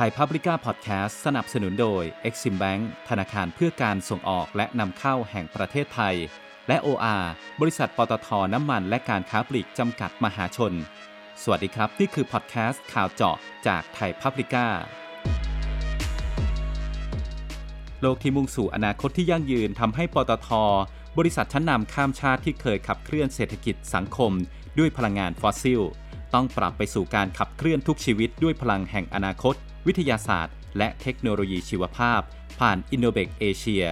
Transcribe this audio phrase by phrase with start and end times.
[0.00, 6.14] ไทยพับลิก้าพอดแคสต์สนับสนุนโดย Exim Bank ธนาคารเพื่อการส่งออกและนำเข้าแห่งประเทศไทย
[6.68, 7.24] และ OR
[7.60, 10.72] บริษัทปตทน้ำมันและการค้าปลีกจำกัดมหาชน
[11.42, 13.36] สวัสดีครับ นี่คือพอดแคสต์ข่าวเจาะ
[13.66, 14.66] จากไทยพับลิก้า
[18.00, 20.48] โลกที่มุ่งสู่อนาคตที่ยั่งยืนทำให้ปตท
[21.18, 24.32] บริษัทชั้นนำข้ามชาติที่เคยขับเคลื่อนเศรษฐกิจสังคม
[24.78, 25.80] ด้วยพลังงานฟอสซิล
[26.34, 29.56] ต้องปรับไปสู่การขับเคลื่อนทุกชีวิตด้วยพลังแห่งอนาคต
[29.86, 32.20] วิทยาศาสตร์ และเทคโนโลยีชีวภาพ
[32.60, 33.84] ผ่าน i n n o v a t e Asia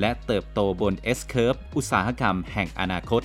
[0.00, 3.22] และเติบโตบน S-Curve อุตสาหกรรมแห่งอนาคต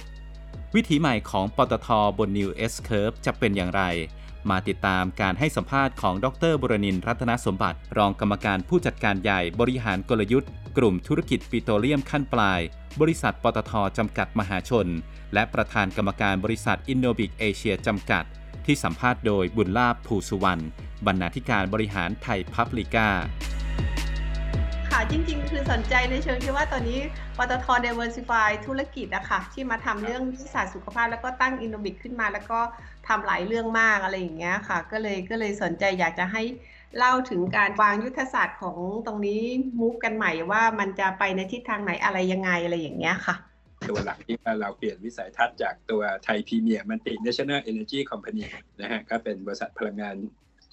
[0.76, 3.84] วิถีใหม่ของปตทบน New S-Curve จะเป็นอย่างไร
[4.50, 12.60] มาติดตามการให้สัมภาษณ์ของดรบุรณินรัตนสมบัติ รองกรรมการผู้จัดการใหญ่บริหารกลยุทธ์ กลุ่มธุรกิจปิโตรเลียมขั้นปลาย
[13.02, 14.88] บริษัทปตทจำกัดมหาชน
[15.34, 18.24] และประธานกรรมการบริษัทอินโนบิกเอเชียจำกัด
[18.66, 20.64] ที่สัมภาษณ์โดยบุญลาภภูสุวรรณ
[21.06, 23.10] บรรณาธิการบริหารไทยพับลิก้า
[24.90, 27.00] ค่ะจริงๆ คือสนใจในเชิงที่ว่าตอนนี้
[27.38, 32.60] ปตท Diversify ธุรกิจอะคะที่มาทำเรื่องวิทยาสุขภาพ แล้วก็ตั้งอินโนบิกขึ้นมา แล้วก็
[33.08, 36.44] ทำหลายเรื่องมากอะไรอย่างเงี้ยค่ะ ก็เลยก็เลยสนใจอยากจะให้
[36.98, 39.42] เล่าถึงการวางยุทธศาสตร์ของตรงนี้
[39.80, 43.36] มูฟกันใหม่ว่ามันจะไปในทิศทางไหนอะไรยังไงอะไรอย่างเงี้ยค่ะ
[43.90, 48.46] ตัวหลักที่ว่าเราเปลี่ยนวิสัยทัศน์จากตัวไทยพรีเมียร์มันติ National Energy Company
[48.82, 50.16] นะฮะก็เป็นบริษัทพลังงาน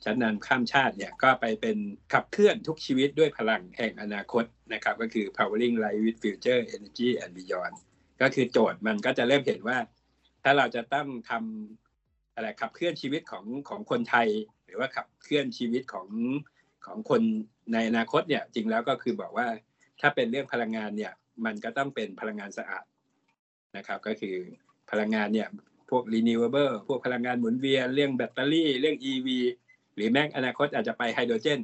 [0.05, 1.77] ชั้นนำข้ามชาติเนี่ยก็ไปเป็น
[2.12, 7.75] ขับเคลื่อนทุกชีวิตด้วยพลังแห่งอนาคตนะครับก็คือ powering life with future energy and beyond
[8.23, 9.78] ก็คือโจทย์มันก็จะเริ่มเห็นว่า
[10.43, 14.28] ถ้าเราจะต้องทำอะไรขับเคลื่อนชีวิตของของคนไทย
[14.65, 16.09] หรือว่าขับเคลื่อนชีวิตของ
[16.87, 17.22] ของคน
[17.72, 19.47] ในอนาคตเนี่ยจริงแล้วก็คือบอกว่า
[20.00, 21.12] ถ้าเป็นเรื่องพลังงานเนี่ย
[21.45, 22.84] มันก็ต้องเป็นพลังงานสะอาด
[23.79, 24.37] นะครับก็คือ
[24.91, 25.48] พลังงานเนี่ย
[25.91, 29.29] พวก renewable พวกพลังงานหมุนเวียนเรื่องแบตเตอรี่ เรื่อง EV
[29.95, 31.61] หรือแม้อนาคตอาจจะไปไฮโดรเจน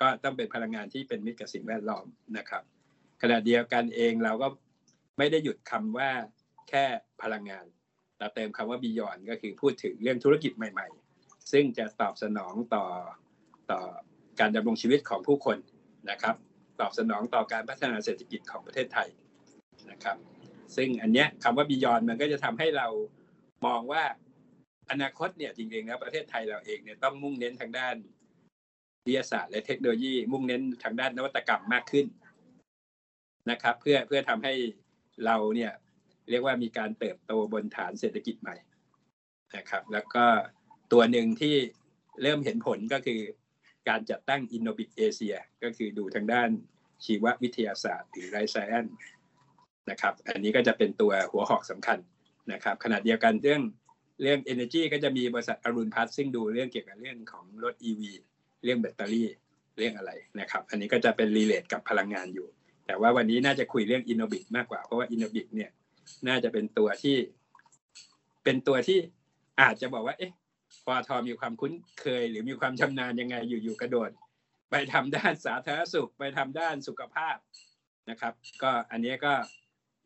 [0.00, 2.06] ก็ต้องเป็นพลังงานที่เป็นมิตรกับสิ่งแวดล้อม
[2.38, 2.62] นะครับ
[3.22, 4.48] ขณะเดียวกันเองเราก็
[5.18, 6.10] ไม่ได้หยุดคำว่า
[6.68, 6.84] แค่
[7.22, 7.64] พลังงาน
[8.18, 10.88] เราเติมคำว่าบียอนก็คือพูดถึงเรื่องธุรกิจใหม่
[11.20, 12.84] ๆ ซึ่งจะตอบสนองต่อ
[13.70, 13.80] ต่อ
[14.40, 15.58] การดำรงชีวิตของผู้คน
[16.10, 16.36] นะครับ
[16.80, 19.08] ตอบสนองต่อการพัฒนาเศรษฐกิจของประเทศไทย
[19.90, 20.16] นะครับ
[20.76, 22.86] ซึ่งอันเนี้ยคำว่าบียอนมันก็จะทำให้เรา
[23.66, 24.04] มองว่า
[24.90, 27.96] อนาคตเนี่ยจริงๆแล้วประเทศไทยเราเองเนี่ยต้องมุ่งเน้นทางด้าน
[29.06, 32.06] วิทยาศาสตร์และเทคโนโลยี มุ่งเน้นทางด้านนวัตกรรมมากขึ้น
[33.50, 34.54] นะครับ เพื่อเพื่อทำให้
[35.26, 35.72] เราเนี่ย
[36.30, 38.56] เรียกว่ามีการเติบโตบนฐานเศรษฐกิจใหม่
[39.56, 40.24] นะครับ แล้วก็
[40.92, 41.56] ตัวหนึ่งที่
[42.22, 43.20] เริ่มเห็นผลก็คือ
[43.88, 46.50] การจัดตั้ง Innobic Asia ก็คือดูทางด้าน
[47.04, 48.86] ชีววิทยาศาสตร์หรือไรไซแอน
[49.90, 51.98] นะครับ อันนี้ก็จะเป็นตัวหัวหอกสำคัญ
[52.52, 53.60] นะครับขณะเดียวกันเรื่อง
[54.22, 58.02] เรื่อง Energy ก็จะมีบริษัทอรุณพัฒน์ซึ่งดูเรื่องเกี่ยวกับเรื่องของรถ EV
[58.64, 59.28] เรื่องแบตเตอรี่
[59.78, 62.46] เรื่องอะไรนะครับ อันนี้ก็จะเป็นรีเลทกับพลังงานอยู่
[62.86, 65.70] แต่ว่าวันนี้น่าจะคุยเรื่อง Innobic มากกว่า เพราะว่า Innobic เนี่ย
[66.28, 67.16] น่าจะเป็นตัวที่
[68.44, 68.98] เป็นตัวที่
[69.60, 70.32] อาจจะบอกว่า เอ๊ะ
[70.86, 74.10] ปอทอมีความคุ้นเคย หรือมีความชำนาญยังไงอยู่ๆกระโดด
[74.70, 77.36] ไปทำด้านสาธารณสุข ไปทำด้านสุขภาพ
[78.10, 79.34] นะครับ ก็อันนี้ก็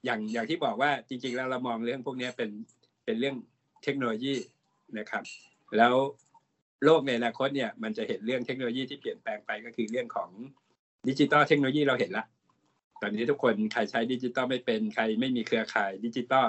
[0.05, 2.51] อย่างอย่างที่บอกว่าจริง ๆ แล้วเรามองเรื่องพวกนี้เป็น
[3.05, 3.37] เป็นเรื่อง
[3.83, 4.35] เทคโนโลยี
[4.99, 5.25] นะครับ
[5.77, 5.95] แล้ว
[6.85, 10.31] โลกในอนาคตเนี่ยมันจะเห็นเรื่องเทคโนโลยีที่เปลี่ยนแปลงไปก็คือเรื่องของ
[11.09, 12.25] digital technology เราเห็นละ
[13.01, 16.47] ตอนนี้ทุกคนใครใช้ดิจิตอลไม่เป็นใครไม่มีเครือข่ายดิจิตอล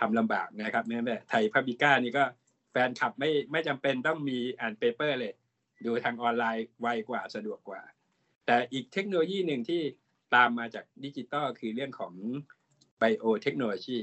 [0.00, 2.24] ทำลำบากนะครับแม้แม้ไทยพับลิก้านี่ก็
[2.70, 5.34] แฟนคลับไม่ไม่จำเป็นต้องมีอ่าน paper เลย
[5.84, 7.80] ดูทางออนไลน์ไวกว่าสะดวกกว่า
[8.46, 9.82] แต่อีกเทคโนโลยีหนึ่งที่
[10.34, 12.12] ตามมาจากดิจิตอลคือเรื่องของ
[12.98, 13.98] ไบโอเทคโนโลยี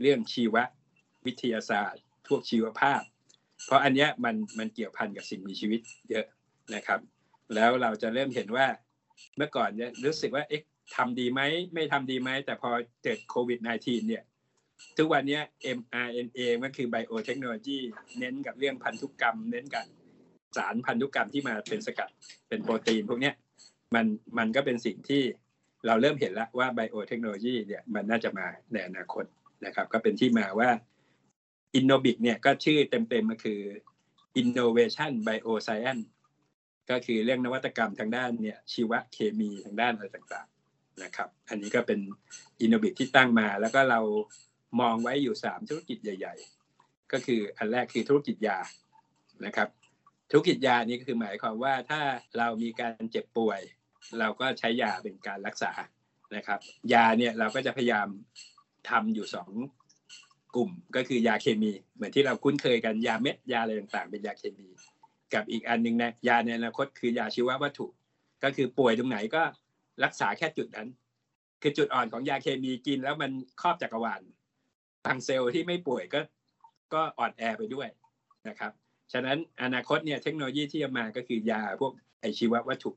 [0.00, 0.56] เรื่องชีว
[1.26, 3.02] วิทยาศาสตร์ พวกชีวภาพ
[3.66, 6.26] เพราะอันเนี้ยมันมันเกี่ยวพันกับสิ่งมีชีวิตเยอะ
[6.74, 7.00] นะครับ
[7.54, 8.66] แล้วเราจะเริ่มเห็นว่า
[9.36, 10.62] เมื่อก่อนเนี่ยรู้สึกว่าเอ๊ะ
[10.96, 11.40] ทำดีไหม
[11.74, 12.70] ไม่ทำดีไหมแต่พอ
[13.02, 14.22] เกิดโควิด -19 เนี่ย
[14.98, 15.40] ทุกวันนี้
[15.78, 17.78] mRNA มันคือไบโอเทคโนโลยี
[18.18, 19.84] เน้นกับเรื่องพันธุกรรม เน้นกับ
[20.56, 22.10] สารพันธุกรรมที่มาเป็นสกัด
[22.48, 23.32] เป็นโปรตีนพวกนี้
[23.94, 24.06] มัน
[24.38, 25.22] มันก็เป็นสิ่งที่
[25.86, 29.24] เราเริ่มเห็นแล้วว่าไบโอเทคโนโลยีเนี่ยมันน่าจะมาในอนาคต
[29.66, 30.70] นะครับ ก็เป็นที่มาว่า
[31.78, 33.60] Innobic เนี่ยก็ชื่อเต็มๆก็คือ
[34.40, 36.04] Innovation Bioscience
[36.90, 42.00] ก็คือเรื่องนวัตกรรมทางด้านเนี่ยชีวเคมีทางด้านอะไรต่างๆนะครับ อันนี้ก็เป็น
[42.64, 44.00] Innobic ที่ตั้งมา แล้วก็เรา
[44.80, 46.34] มองไว้อยู่ 3 ธุรกิจใหญ่
[46.74, 48.58] ๆ ก็คืออันแรกคือธุรกิจยา
[49.46, 49.68] นะครับ
[50.30, 52.00] ธุรกิจยานี้ก็คือหมายความว่าถ้า
[52.38, 53.60] เรามีการเจ็บป่วย
[54.18, 55.72] เราก็ใช้ยาเป็นการรักษา
[56.36, 56.60] นะครับ
[56.92, 58.08] ยาเนี่ยเราก็จะพยายาม
[58.90, 59.50] ทำอยู่สอง
[60.56, 64.68] กลุ่มก็คือยาเคมี เหมือนที่เราคุ้นเคยกันยาเม็ดยาอะไรต่างๆ เป็นยาเคมี
[65.34, 67.86] กับอีกอันหนึ่งนะยาในอนาคตคือยาชีววัตถุ
[68.44, 69.42] ก็คือป่วยตรงไหนก็
[70.04, 70.88] รักษาแค่จุดนั้น
[71.62, 73.30] คือจุดอ่อนของยาเคมีกินแล้วมัน
[73.62, 74.20] ครอบจักรวาล
[75.04, 76.20] บางเซลล์ที่ไม่ป่วยก็
[76.94, 77.88] ก็อ่อนแอไปด้วย
[78.48, 78.72] นะครับ
[79.12, 82.90] ฉะนั้นอนาคตเนี่ยเทคโนโลยีที่จะมาก็คือยาพวกไอชีววัตถุ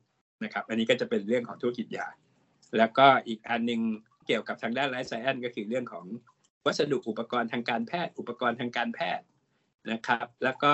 [0.44, 2.08] นะครับ อันนี้ก็จะเป็นเรื่องของธุรกิจยา
[2.78, 3.82] แล้วก็อีกอันหนึ่ง
[4.28, 6.06] เกี่ยวกับทางด้านไลฟ์ไซแอนก็คือเรื่องของ
[6.66, 9.26] วัสดุอุปกรณ์ทางการแพทย์ อุปกรณ์ทางการแพทย์
[9.92, 10.74] นะครับ แล้วก็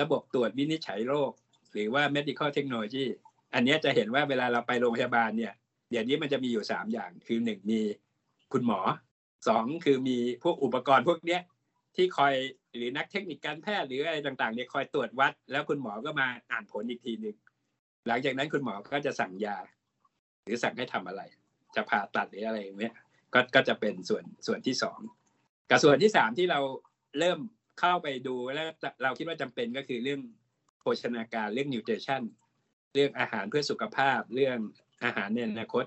[0.00, 1.32] ระบบตรวจวินิจฉัยโรค
[1.72, 3.06] หรือว่า medical technology
[3.54, 5.52] อันนี้จะเห็นว่าเวลาเราไปโรงพยาบาลเนี่ย
[5.90, 7.80] เดี๋ยวนี้มันจะมีอยู่ 3 อย่าง คือหนึ่งมี
[8.52, 8.80] คุณหมอ
[9.48, 11.42] สองคือมีพวกอุปกรณ์พวกเนี้ย
[11.96, 12.34] ที่คอย
[12.76, 17.36] หรือนักเทคนิคการแพทย์หรืออะไรต่างๆเนี่ยคอยตรวจวัด แล้วคุณหมอก็มาอ่านผลอีกทีหนึ่ง
[18.08, 19.58] หลังจากนั้นคุณหมอก็จะสั่งยา
[20.44, 21.22] หรือสั่งให้ทำอะไร
[21.74, 22.94] จะผ่าตัดหรืออะไรอย่างเงี้ย
[23.34, 24.98] ก็ก็จะเป็นส่วนส่วนที่สอง
[25.70, 26.60] กับส่วนที่สามที่เรา
[27.18, 27.38] เริ่ม
[27.80, 28.68] เข้าไปดูแล้ว
[29.02, 30.20] เราคิดว่าจำเป็นก็คือเรื่อง
[30.80, 32.22] โภชนาการเรื่องนิวเทชัน
[32.94, 34.58] เรื่องอาหารเพื่อสุขภาพ เรื่อง
[35.04, 35.84] อาหารในอนาคต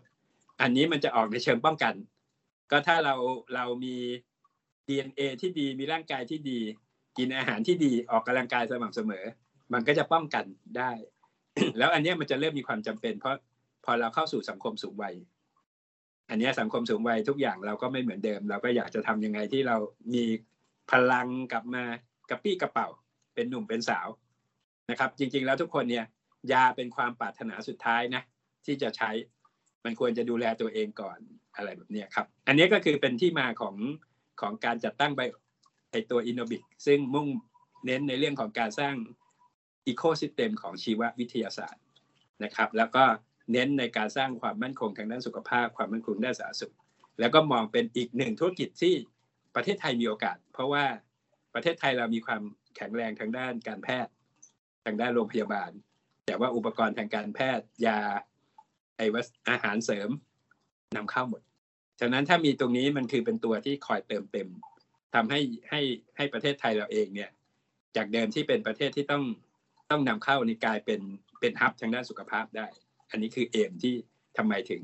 [0.61, 1.93] อันนี้มันจะออกในเชิงป้องกัน
[2.71, 3.15] ก็ถ้าเรา
[3.55, 3.95] เรามี
[4.87, 6.59] DNA ที่ดีมีร่างกายที่ดี
[7.17, 9.25] กินอาหารที่ดีออกกำลังกายสม่ำเสมอ
[9.73, 10.45] มันก็จะป้องกัน
[10.77, 10.91] ได้
[11.77, 13.35] แล้วอันนี้มันจะเริ่มมีความจำเป็น เพราะ
[13.85, 15.15] พอเราเข้าสู่สังคมสูงวัย
[16.29, 19.77] อันนี้สังคมสูงวัยทุกอย่างเราก็ไม่เหมือนเดิม เราก็อยากจะทำยังไงที่เรา
[20.13, 20.25] มี
[20.91, 21.83] พลังกลับมา
[22.29, 22.87] กระปรี้กระเปร่า
[23.33, 24.07] เป็นหนุ่มเป็นสาว
[24.89, 26.05] นะครับ จริง ๆ แล้วทุกคนเนี่ย
[26.53, 28.21] ยาเป็นความปรารถนาสุดท้ายนะ
[28.65, 29.11] ที่จะใช้
[29.83, 31.17] มันควรจะดูแลตัวเองก่อน
[31.55, 33.75] อะไรแบบนี้ครับ อันนี้ก็คือเป็นที่มาของ
[34.41, 35.21] ของการจัดตั้งไป
[35.91, 37.27] ไอตัวอินโนบิกซึ่งมุ่ง
[37.85, 38.95] เน้นในเรื่องของการสร้าง
[39.87, 41.83] ecosystem ของชีววิทยาศาสตร์
[42.43, 43.03] นะครับ แล้วก็
[43.51, 46.73] เน้นในการสร้างความมั่นคงทางด้านสุขภาพ ความมั่นคงด้านสาธารณสุข
[47.19, 48.93] แล้วก็มองเป็นอีกหนึ่งธุรกิจที่
[49.55, 50.85] ประเทศไทยมีโอกาส เพราะว่า
[51.53, 52.41] ประเทศไทยเรามีความ
[52.75, 54.13] แข็งแรงทางด้านการแพทย์
[54.85, 55.71] ทางด้านโรงพยาบาล
[56.25, 57.99] แต่ว่าอุปกรณ์ทางการแพทย์ยา
[58.97, 60.09] ไอวัสอาหารเสริม
[60.95, 61.41] นำเข้าหมด
[61.99, 64.47] ฉะนั้นถ้ามีตรงนี้มันคือเป็นตัวที่คอยเติมเต็ม
[65.13, 65.39] ทำให้
[65.69, 65.81] ให้
[66.17, 67.31] ให้ประเทศไทยเราเองเนี่ย
[67.95, 69.23] จากเดิมที่เป็นประเทศที่ต้อง
[69.91, 71.01] ต้องนำเข้านี่กลายเป็น
[71.39, 72.67] เป็นฮับทางด้านสุขภาพได้
[73.11, 73.93] อันนี้คือเอมที่
[74.37, 74.83] ทำไมถึง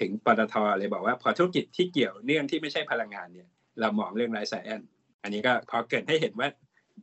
[0.00, 3.48] ถึงปตทเลยบอกว่าพอธุรกิจที่เกี่ยวเนื่องที่ไม่ใช่พลังงานเนี่ย
[3.80, 4.82] เรามองเรื่องไลฟ์ไซแอน
[5.22, 6.48] อันนี้ก็พอเกิดให้เห็นว่า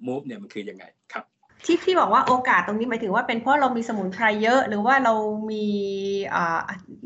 [0.08, 1.26] มูฟเนี่ยมันคือยังไงครับ
[1.66, 5.14] ที่พี่บอกว่าโอกาสตรงนี้หมายถึงว่าเป็นเพราะเรามีสมุนไพรเยอะ หรือว่าเรา
[5.52, 5.66] มี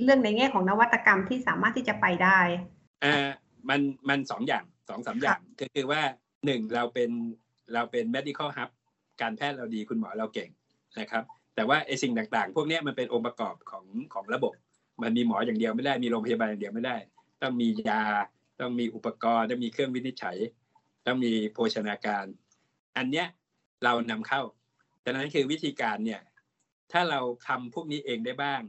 [0.03, 2.39] เรื่องในแง่ของนวัตกรรมที่สามารถที่จะไปได้
[3.03, 3.29] อ่า
[3.69, 6.01] มันมันสองอย่างสองสาอย่างก็คือว่า
[6.45, 7.11] หนึ่งเราเป็น
[7.73, 8.69] เราเป็น medical hub
[9.21, 10.49] การแพทย์เราดีคุณหมอเราเก่ง
[10.99, 11.23] นะครับ
[11.55, 14.53] แต่ว่าไอ้สิ่งต่างๆ พวกนี้มันเป็นองค์ประกอบของของระบบ
[15.03, 16.97] มันมีหมออย่างเดียวไม่ได้มีโรงพยาบาลอย่างเดียวไม่ได้
[17.41, 18.03] ต้องมียา
[18.59, 20.37] ต้องมีอุปกรณ์ต้องมีเครื่องวินิจฉัย
[21.05, 22.25] ต้องมีโภชนาการ
[22.97, 23.27] อันเนี้ย
[23.83, 24.41] เรานำเข้า
[25.03, 26.21] ดังนั้นคือวิธีการเนี่ย
[26.91, 28.61] ถ้าเราทำพวกนี้เองได้บ้าง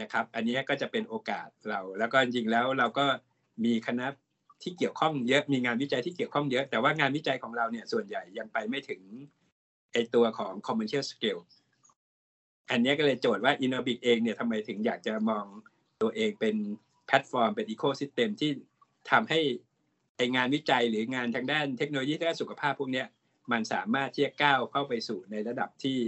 [0.00, 3.06] นะครับ อันนี้ก็จะเป็นโอกาสเรา แล้วก็จริงๆแล้วเราก็
[3.64, 4.06] มีคณะ
[4.62, 9.00] ที่เกี่ยวข้องเยอะมีงานวิจัยที่เกี่ยวข้องเยอะ แต่ว่างานวิจัยของเราเนี่ยส่วนใหญ่ยังไปไม่ถึง
[9.92, 11.42] ไอตัวของ commercial scale
[12.70, 15.44] อันนี้ก็เลยโจทย์ว่า Innobic เองเนี่ยทำไมถึงอยากจะมอง
[16.02, 16.56] ตัวเองเป็น
[17.06, 18.50] แพลตฟอร์มเป็น ecosystem ที่
[19.10, 19.40] ทำให้
[20.16, 23.04] ไองานวิจัยหรืองานทางด้านเทคโนโลยีด้านสุขภาพพวกนี้
[23.52, 25.98] มันสามารถที่จะก้าวเข้าไปสู่ในระดับที่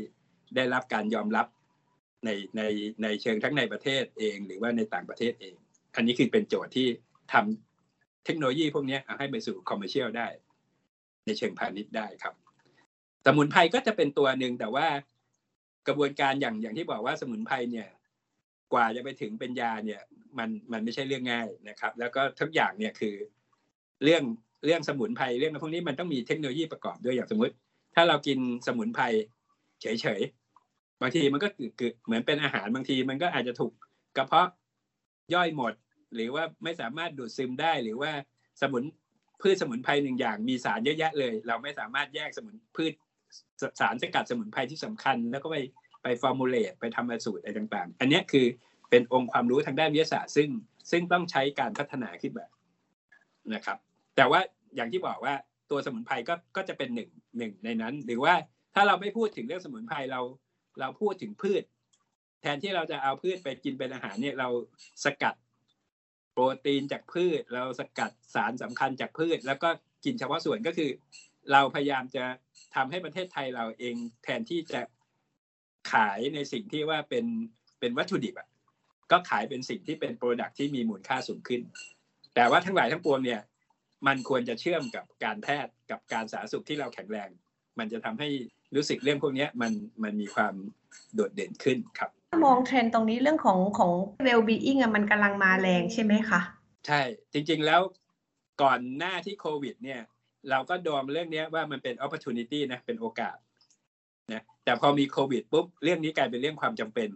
[0.56, 1.46] ได้รับการยอมรับ
[2.24, 2.62] ในใน
[3.02, 5.54] ในเชิงทั้งในประเทศเอง หรือว่าในต่างประเทศเอง
[5.96, 6.88] อันนี้คือเป็นโจทย์ที่
[7.32, 10.28] ทำเทคโนโลยีพวกนี้ให้ไปสู่ commercial ได้
[11.26, 12.34] ในเชิงพาณิชย์ได้ครับ
[13.26, 14.86] สมุนไพรก็จะเป็นตัวหนึ่งแต่ว่า
[15.86, 17.88] กระบวนการอย่างอย่างที่บอกว่าสมุนไพรเนี่ย
[18.72, 20.00] กว่าจะไปถึงเป็นยาเนี่ย
[20.38, 23.14] มันมันไม่ใช่เรื่องง่ายนะครับ แล้วก็ทุกอย่างเนี่ยคือ
[24.04, 24.22] เรื่อง
[24.64, 27.54] เรื่องสมุนไพรเรื่องพวกนี้มันต้องมีเทคโนโลยีประกอบด้วยอย่างสมมติ
[27.94, 29.04] ถ้าเรากินสมุนไพร
[29.82, 31.48] เฉยๆบางทีมันก็
[31.78, 33.72] คือเหมือนเป็นอาหารบางทีมันก็อาจจะถูก
[34.16, 34.48] กระเพาะ
[35.34, 35.72] ย่อยหมด
[36.14, 38.12] หรือว่าไม่สามารถดูดซึมได้หรือว่า
[38.62, 38.82] สมุน
[39.40, 42.92] พืชสมุนไพรหนึ่งอย่างมีสารเยอะแยะเลย เราไม่สามารถแยกสมุนพืช
[43.80, 45.56] สารสกัดสมุนไพรที่สำคัญ แล้วก็ไป
[46.02, 48.46] ไปฟอร์มูลเลตไปทำมาสูตรอะไรต่าง ๆ อันนี้คือ
[48.90, 50.48] เป็นองค์ความรู้ทางด้านวิทยาศาสตร์ ซึ่ง
[50.90, 52.46] ซึ่งต้องใช้การพัฒนาขึ้นมา
[53.54, 53.78] นะครับ
[54.16, 54.40] แต่ว่า
[54.76, 55.34] อย่างที่บอกว่า
[55.70, 58.34] ตัวสมุนไพรก็ก็จะเป็นหนึ่งหนึ่งในนั้น หรือว่า
[58.74, 60.20] ถ้าเราไม่พูดถึงเรื่องสมุนไพรเรา
[60.80, 61.62] เราพูดถึงพืช
[62.42, 64.48] แทนที่เราจะเอาพืชไปกินเป็นอาหารเนี่ยเรา
[65.04, 65.34] สกัด
[66.32, 69.68] โปรตีนจากพืช เราสกัดสารสำคัญจากพืช แล้วก็
[70.04, 70.90] กินเฉพาะส่วนก็คือ
[71.52, 72.24] เราพยายามจะ
[72.74, 73.94] ทำให้ประเทศไทยเราเอง
[74.24, 74.80] แทนที่จะ
[75.92, 77.24] ขายในสิ่งที่ว่าเป็น
[77.80, 78.48] เป็นวัตถุดิบอะ
[79.12, 81.62] ก็ขายเป็นสิ่งที่เป็นโปรดักที่มีมูลค่าสูงขึ้น
[82.34, 83.40] แต่ว่าทั้งหลายทั้งปวงเนี่ย
[84.06, 87.28] มันควรจะเชื่อมกับการแพทย์กับการสาธารณสุขที่เราแข็งแรง
[87.78, 88.28] มันจะทำให้
[88.76, 89.72] รู้สึกเรื่องพวกเนี้ยมัน
[90.02, 90.54] มันมีความ
[91.14, 92.10] โดดเด่นขึ้นครับ
[92.44, 93.90] มองเทรนด์ตรงนี้เรื่องของของ
[94.26, 96.40] well being อะมันกำลังมาแรงใช่ไหมคะ
[96.86, 97.00] ใช่
[97.32, 97.80] จริงๆแล้ว
[98.62, 100.00] ก่อนหน้าที่โควิดเนี่ย
[100.50, 103.36] เราก็ดองเรื่องนี้ว่ามันเป็น opportunity นะเป็นโอกาส
[104.32, 107.08] นะแต่พอมีโควิดปุ๊บเรื่องนี้กลายเป็นเรื่องความจำเป็น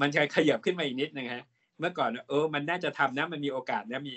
[0.00, 1.44] มันจะขยับขึ้นมาอีกนิดนึงฮะ
[1.78, 4.16] เมื่อก่อนเออมันน่าจะทำนะมันมีโอกาสนะมี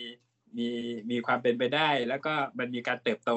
[0.57, 0.67] มี
[1.11, 3.31] มีความเป็นไปได้ แล้วก็มันมีการเติบโต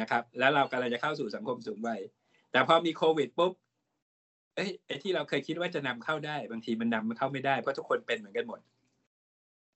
[0.00, 2.00] นะครับ แล้วเรากำลังจะเข้าสู่สังคมสูงวัย
[2.52, 3.52] แต่พอมีโควิดปุ๊บ
[4.54, 8.60] เอ้ยไอ้ที่เราเคยคิดว่าจะนำเข้าได้ บางทีมันนำเข้าไม่ได้เพราะทุกคนเป็นเหมือนกันหมด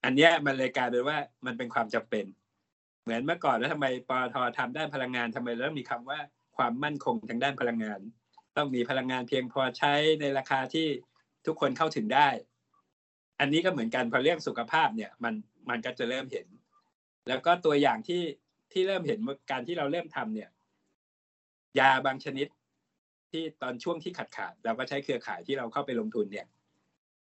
[0.04, 2.24] อันเนี้ยมันเลยกลายเป็นว่ามันเป็นความจำเป็น
[3.06, 6.18] เหมือนเมื่อก่อนแล้วทำไมปตททำด้านพลังงานทำไมแล้วมีคำว่า
[6.56, 8.00] ความมั่นคงทางด้านพลังงาน
[8.56, 10.88] ต้องมีพลังงานเพียงพอใช้ในราคาที่
[11.46, 12.28] ทุกคนเข้าถึงได้
[13.40, 15.34] อันนี้ก็เหมือนกันพอเรื่องสุขภาพเนี่ยมัน
[15.70, 16.46] มันก็จะเริ่มเห็น
[17.28, 18.22] แล้วก็ตัวอย่างที่
[18.72, 19.18] ที่เริ่มเห็น
[19.50, 20.50] การที่เราเริ่มทำเนี่ย
[21.78, 22.46] ยาบางชนิด
[23.30, 26.46] ที่ตอนช่วงที่ขาดขาดเราก็ใช้เครือข่ายที่เราเข้าไปลงทุนเนี่ย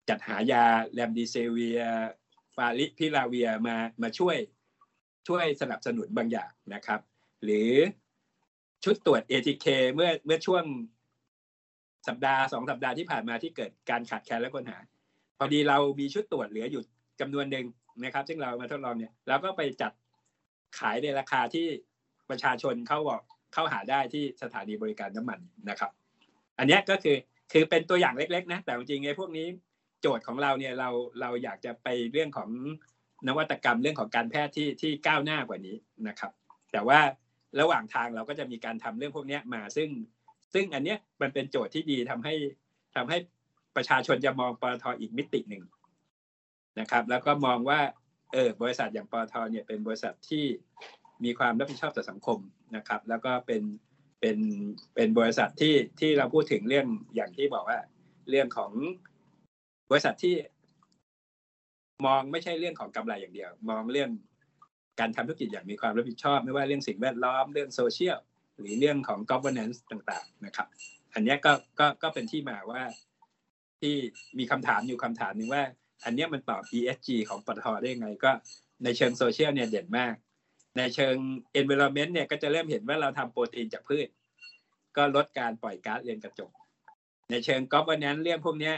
[0.10, 0.63] จัดหายา
[0.94, 1.82] แรมดีเซเวีย
[2.55, 4.38] ฟาลิพิลาเวียมามาช่วย
[5.27, 7.00] ช่วยสนับสนุนบางอย่างนะครับ
[7.44, 7.72] หรือ
[8.84, 10.63] ชุดตรวจ ATK เมื่อเมื่อช่วง
[12.08, 14.77] สัปดาห์สองสัปดาห์ที่ผ่านมาที่เกิดการขาดแคลนและค้นหา
[15.38, 16.84] พอดีเรามีชุดตรวจเหลืออยู่
[17.22, 17.65] จำนวนหนึ่ง
[18.03, 19.91] นะครับ ซึ่งเรามาทดลองเนี่ยเราก็ไปจัด
[20.79, 21.67] ขายในราคาที่
[22.29, 23.00] ประชาชนเข้า
[23.53, 25.39] เข้าหาได้ที่สถานีบริการน้ำมัน
[25.70, 25.91] นะครับ
[26.60, 27.17] อันนี้ก็คือ
[27.51, 29.48] คือเป็นตัวอย่างเล็ก ๆ นะ แต่จริงๆไอ้พวกนี้
[30.01, 30.89] โจทย์ของเราเนี่ยเรา
[31.22, 32.50] เราอยากจะไปเรื่องของ
[33.27, 35.75] นวัตกรรมเรื่องของการแพทย์ที่ที่ก้าวหน้ากว่านี้
[36.08, 36.32] นะครับ
[36.72, 37.00] แต่ว่า
[37.60, 39.89] ระหว่างทางเราก็จะมีการทำเรื่องพวกนี้มาซึ่ง
[40.53, 42.34] ซึ่งอันเนี้ยมันเป็นโจทย์ที่ดีทำให้
[42.96, 43.17] ทำให้
[43.75, 45.63] ประชาชนจะมองปตทอีกมิติหนึ่ง
[46.79, 47.79] นะครับ แล้วก็มองว่า
[48.34, 50.46] เออบริษัทอย่างปตทเนี่ยเป็นบริษัทที่
[51.24, 52.39] มีความรับผิดชอบต่อสังคม
[52.75, 53.63] นะครับ แล้วก็เป็น
[54.20, 54.38] เป็น
[54.96, 57.79] เป็นบริษัทที่ที่เราพูดถึงเรื่องอย่างที่บอกว่า
[58.29, 58.72] เรื่องของ
[59.89, 60.34] บริษัทที่
[62.06, 64.10] มองไม่ใช่เรื่องของกำไรอย่างเดียว มองเรื่อง
[65.00, 68.18] การทำธุรกิจอย่างมีความรับผิดชอบ ไม่ว่าเรื่องสิ่งแวดล้อมเรื่องโซเชียล
[68.60, 70.68] หรือเรื่องของ governance ต่างๆนะครับ
[71.14, 72.82] อันนี้ก็ก็ก็เป็นที่มาว่า
[73.82, 73.96] ที่
[74.38, 75.64] มีคำถามอยู่คำถามหนึ่งว่า
[76.06, 78.32] อันนี้มันตอบ ESG ของปตทได้ไงก็
[78.84, 80.14] ในเชิงโซเชียลเนี่ยเด่นมาก
[80.78, 81.16] ในเชิง
[81.60, 84.08] environment เนี่ยก็จะเริ่มเห็นว่าเราทำโปรตีนจากพืช
[84.98, 86.52] ก็ลดการปล่อยก๊าซเรือนกระจก
[87.32, 88.74] ในเชิง governance เรื่องพวกนี้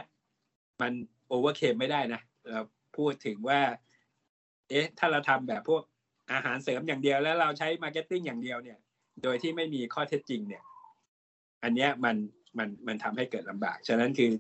[0.82, 0.94] มัน
[1.32, 2.62] overcame ไม่ได้นะเรา
[2.98, 3.62] พูดถึงว่า
[4.70, 5.84] เอ๊ะ ถ้าเราทำแบบพวก
[6.34, 8.80] อาหารเสริมอย่างเดียวแล้วเราใช้ marketing อย่างเดียวเนี่ย
[9.24, 10.64] โดยที่ไม่มีข้อเท็จจริงเนี่ย
[11.64, 12.16] อันเนี้ยมัน
[12.58, 14.32] มันมันทำให้เกิดลำบาก ฉะนั้นคือ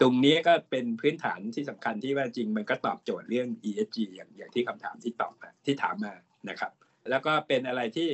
[0.00, 6.12] ตรงนี้ก็เป็นพื้นฐานที่สำคัญที่ว่าจริงมันก็ตอบโจทย์เรื่อง ESG อย่างอย่างที่คำถามที่ตอบมาที่ถามมา
[6.48, 6.72] นะครับ
[7.10, 8.10] แล้วก็เป็นอะไรที่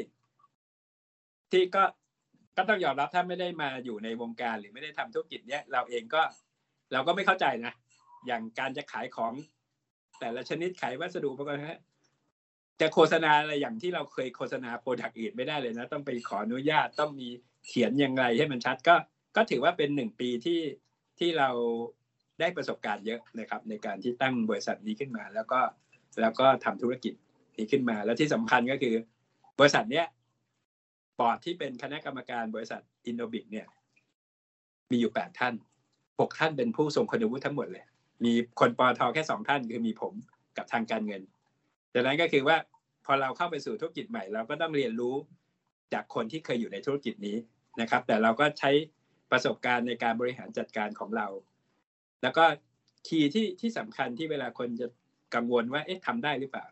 [1.52, 1.85] ที่ก็
[2.57, 6.23] ก็ต้องยอมรับถ้าไม่ได้มาอยู่ในวงการหรือไม่ได้ทำธุรกิจเนี้ยเราเองก็
[6.93, 7.73] เราก็ไม่เข้าใจนะ
[8.26, 9.33] อย่างการจะขายของ
[10.21, 11.79] แต่ละชนิดขายวัสดุอุปกรณ์ฮะ
[12.81, 17.29] จะโฆษณาอะไรอย่างที่เราเคยโฆษณา product อื่นไม่ได้เลยนะ ต้องไปขออนุญาตต้องมี
[17.67, 18.95] เขียนยังไงให้มันชัดก็
[19.37, 20.61] ก็ถือว่าเป็นหนึ่งปีที่
[21.19, 21.51] ที่เรา
[22.41, 25.61] ได้ประสบการณ์เยอะนะครับ ในการที่ตั้งบริษัทนี้ขึ้นมา แล้วก็
[26.21, 27.15] แล้วก็ทำธุรกิจ
[27.57, 28.95] นี้ขึ้นมา แล้วที่สำคัญก็คือ
[29.59, 30.07] บริษัทเนี้ย
[31.19, 33.67] บอร์ดที่เป็นคณะกรรมการบริษัท Innobic เนี่ย
[34.91, 35.55] มีอยู่แปดท่าน
[36.21, 37.85] หกท่านเป็นผู้ทรงคุณวุฒิทั้งหมดเลย
[38.25, 40.15] มีคนปอทอแค่สองท่านคือมีผม
[40.57, 41.23] กับทางการเงิน
[41.95, 42.57] ดังนั้นก็คือว่า
[43.05, 45.15] พอเราเข้าไปสู่ธุรกิจใหม่ เราก็ต้องเรียนรู้
[45.93, 47.37] จากคนที่เคยอยู่ในธุรกิจนี้
[47.81, 48.71] นะครับ แต่เราก็ใช้
[49.31, 51.27] ประสบการณ์ในการบริหารจัดการของเรา
[52.23, 52.45] แล้วก็
[53.07, 54.87] คีย์ที่ที่สำคัญที่เวลาคนจะ
[55.35, 56.67] กังวลว่าเอ๊ะทำได้หรือเปล่า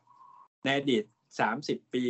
[0.64, 1.04] ในอดีต
[1.40, 2.04] สามสิบปี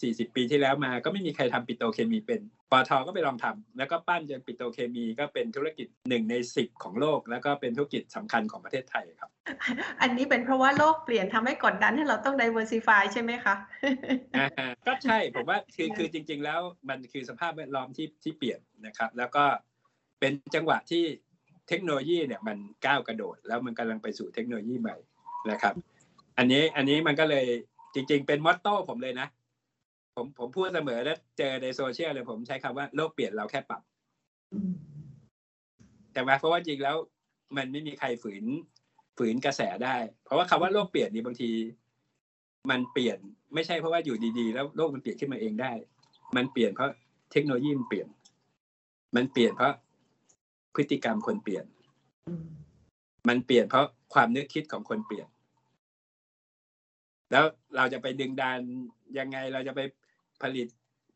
[0.00, 9.30] สี่สิบปีที่แล้วมา ก็ไม่มีใครทำปิโตรเคมีเป็น ปตทก็ไปลองทำแล้วก็ปั้นจนปิโตรเคมีก็เป็นธุรกิจหนึ่งในสิบของโลก แล้วก็เป็นธุรกิจสำคัญของประเทศไทยครับ
[10.00, 13.54] อันนี้เป็นเพราะว่าโลกเปลี่ยนทำให้กดดันให้เราต้อง diversify ใช่ไหมคะ
[14.36, 14.48] อ่า
[14.86, 19.44] ก็ใช่ผมว่าคือคือจริง ๆ แล้วมันคือสภาพแวดล้อมที่ที่เปลี่ยนนะครับ แล้วก็
[20.20, 21.04] เป็นจังหวะที่
[21.68, 24.96] เทคโนโลยีเนี่ยมันก้าวกระโดด แล้วมันกำลังไปสู่เทคโนโลยีใหม่
[25.50, 25.74] นะครับ
[26.38, 27.46] อันนี้อันนี้มันก็เลย
[27.94, 29.28] จริง ๆ เป็นมอตโต้ผมเลยนะ
[30.20, 33.82] ผมผมพูดเสมอแล้วเจอในโซเชียลเลยผมใช้คำว่าโลกเปลี่ยนเราแค่ปรับ
[36.12, 36.96] แต่ว่าเพราะว่าจริงแล้ว
[37.56, 38.44] มันไม่มีใครฝืน
[39.18, 41.50] ฝืนกระแสได้ เพราะว่าคำว่าโลกเปลี่ยนนี่บางที
[42.70, 43.18] มันเปลี่ยน
[43.54, 45.72] ไม่ใช่เพราะว่าอยู่ดีๆ แล้วโลกมันเปลี่ยนขึ้นมาเองได้
[46.36, 46.90] มันเปลี่ยนเพราะ
[47.32, 48.08] เทคโนโลยีมันเปลี่ยน
[49.16, 49.74] มันเปลี่ยนเพราะ
[50.74, 51.64] พฤติกรรมคนเปลี่ยน
[53.28, 55.28] มันเปลี่ยนเพราะความนึกคิดของคนเปลี่ยน
[57.30, 57.44] แล้ว
[57.76, 58.60] เราจะไปดึงดาน
[59.18, 59.80] ยังไงเราจะไป
[60.42, 60.68] ผลิต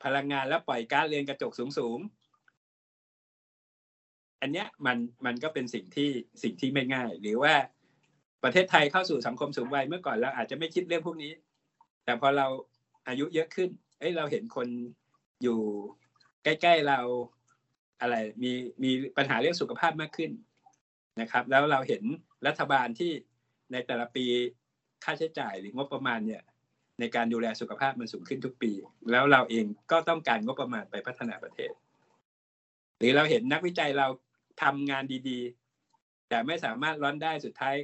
[0.04, 6.10] พลังงานแล้วปล่อยก๊าซเรือนกระจกสูงสูงๆ อันเนี้ยมันมันก็เป็นสิ่งที่
[6.42, 7.54] สิ่งที่ไม่ง่าย หรือว่า
[8.44, 11.32] ประเทศไทยเข้าสู่สังคมสูงวัยเมื่อก่อนเราอาจจะไม่คิดเรื่องพวกนี้
[12.04, 12.46] แต่พอเรา
[13.08, 14.68] อายุเยอะขึ้น เอ้ยเราเห็นคน
[15.42, 15.58] อยู่
[16.44, 17.00] ใกล้ๆเรา
[18.00, 18.52] อะไรมี
[18.82, 20.30] มีปัญหาเรื่องสุขภาพมากขึ้น
[21.20, 22.02] นะครับ แล้วเราเห็น
[22.46, 23.12] รัฐบาลที่
[23.72, 24.24] ในแต่ละปี
[25.04, 26.42] ค่าใช้จ่ายหรืองบประมาณเนี่ย
[27.00, 28.70] ในการดูแลสุขภาพมันสูงขึ้นทุกปี
[29.10, 31.72] แล้วเราเองก็ต้องการงบประมาณไปพัฒนาประเทศ
[32.98, 34.06] หรือเราเห็นนักวิจัยเรา
[34.62, 37.74] ทำงานดีๆ แต่ไม่สามารถร้อนได้สุดท้าย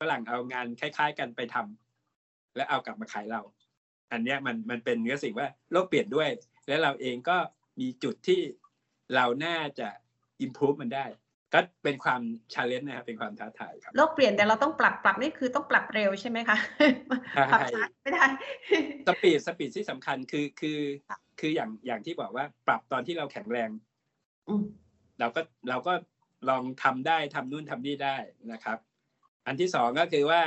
[0.00, 3.40] ฝรั่งเอางานคล้ายๆ กันไปทำและเอากลับมาขายเรา
[4.12, 6.30] อันนี้มันมันเป็นเนื้อสิ่งว่าโลกเปลี่ยนด้วย
[6.68, 7.36] และเราเองก็
[7.80, 8.40] มีจุดที่
[9.14, 9.88] เราน่าจะ
[10.44, 11.06] improve มันได้
[11.54, 12.20] ก็เป็นความ
[12.54, 16.56] challenge นะครับเป็นความท้าทายครับโลกเปลี่ยนแต่เราต้องปรับปรับนี่คือต้องปรับเร็วใช่ไหมคะ
[17.36, 18.24] ใช่ปรับช้าไม่ได้
[19.06, 20.78] speed speed ที่สำคัญคือคือ
[21.40, 23.70] คืออย่างอย่างที่บอกว่าปรับตอนที่เราแข็งแรง
[24.48, 24.64] อืม
[25.20, 25.92] เราก็เราก็
[26.48, 28.16] ลองทำได้ทำนู่นทำนี่ได้
[28.52, 28.78] นะครับ
[29.46, 30.42] อันที่สองก็คือว่า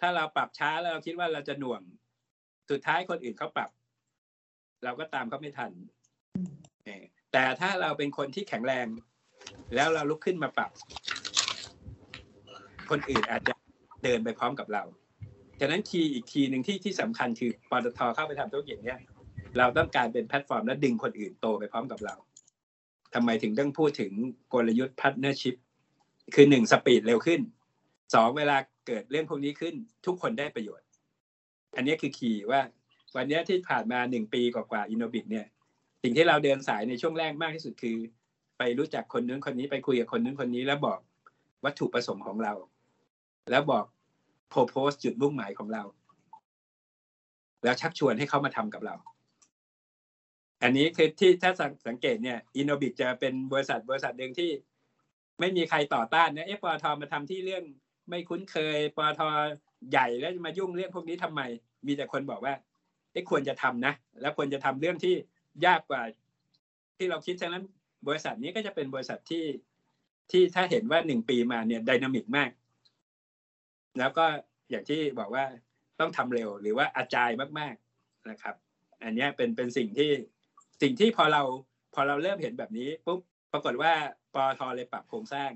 [0.00, 1.82] ถ้าเราปรับช้าแล้วเราคิดว่าเราจะหน่วง
[2.70, 3.70] สุดท้ายคนอื่นเขาปรับ
[4.84, 5.72] เราก็ตามเขาไม่ทัน
[6.84, 8.86] เออแต่ถ้าเราเป็นคนที่แข็งแรง
[9.74, 10.70] แล้วเราลุกขึ้นมาปรับ
[12.90, 13.52] คนอื่นอาจจะ
[14.04, 14.82] เดินไปพร้อมกับเรา
[15.60, 19.00] ฉะนั้น key อีก key หนึ่งที่ที่สำคัญคือปตทเข้าไปทำธุรกิจเนี่ย
[19.58, 22.14] เราต้องการเป็นแพลตฟอร์มและดึงคนอื่นโตไปพร้อมกับเรา
[23.14, 24.12] ทำไมถึงต้องพูดถึง
[24.52, 25.56] กลยุทธ์ partnership
[26.34, 27.40] คือหนึ่ง speed เร็วขึ้น
[28.14, 28.56] สองเวลา
[28.86, 29.74] เกิดเรื่องพวกนี้ขึ้น
[30.06, 30.86] ทุกคนได้ประโยชน์
[31.76, 32.60] อันนี้คือ key ว่า
[33.16, 35.46] วันนี้ที่ผ่านมาหนึ่งปีกว่าๆอินโนบิ t เนี่ย
[36.02, 37.96] สิ่งที่เราเดินสายในช่วงแรกมากที่สุดคือ
[38.58, 40.98] ไปรู้จักคนนู้นคนนี้ไปคุยกับคนนู้นคนนี้ แล้วบอก
[41.64, 42.52] วัตถุประสงค์ของเรา
[43.50, 43.84] แล้วบอก
[44.48, 45.82] purpose จุดมุ่งหมายของเรา
[47.64, 48.94] แล้วชักชวนให้เขามาทำกับเรา
[50.62, 51.52] อันนี้คือที่ถ้า
[51.88, 54.50] สังเกตเนี่ย Innobic จะเป็นบริษัทบริษัทหนึ่งที่
[55.40, 57.64] ไม่มีใครต่อต้านนะเอะปตทมาทำที่เรื่อง
[58.08, 59.20] ไม่คุ้นเคยปตท
[59.90, 61.40] ใหญ่แล้วมายุ่งเรื่องพวกนี้ทำไม
[61.86, 62.54] มีแต่คนบอกว่า
[63.12, 65.14] เอะควรจะทำนะ แล้วควรจะทำเรื่องที่
[65.66, 66.02] ยากกว่า
[66.96, 67.64] ที่เราคิดฉะนั้น
[68.06, 69.44] บริษัทนี้ก็จะเป็นบริษัทที่
[70.30, 72.50] ที่ถ้าเห็นว่าหนึ่งปีมาเนี่ยดินามิกมาก
[73.98, 74.24] แล้วก็
[74.70, 75.44] อย่างที่บอกว่า
[76.00, 78.54] ต้องทำเร็วหรือว่าอาจายมาก ๆนะครับ
[79.02, 80.10] อันนี้เป็นเป็นสิ่งที่
[80.82, 81.42] สิ่งที่พอเรา
[81.94, 83.20] พอเราเริ่มเห็นแบบนี้ปุ๊บ
[83.52, 83.92] ปรากฏว่า
[84.34, 85.50] ปตทเลยปรับโครงสร้าง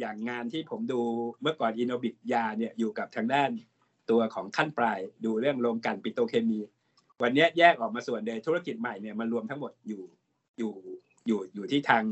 [0.00, 1.00] อย่างงานที่ผมดู
[1.42, 3.50] เมื่อก่อนอินโนบิ t ยาเนี่ยอยู่กับทางด้าน
[4.10, 6.60] ตัวของขั้นปลาย ดูเรื่องโรงกลั่นปิโตรเคมี
[7.22, 10.02] วันนี้แยกออกมาส่วนเลยธุรกิจใหม่เนี่ยมันรวมทั้งหมดอยู่
[10.58, 10.72] อยู่
[11.28, 12.02] อยู่อยู่ที่ทาง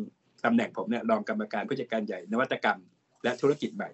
[0.45, 2.79] ตำแหน่งผมเนี่ยรองกรรมการผู้จัดการใหญ่นวัตกรรม
[3.25, 3.91] และธุรกิจใหม่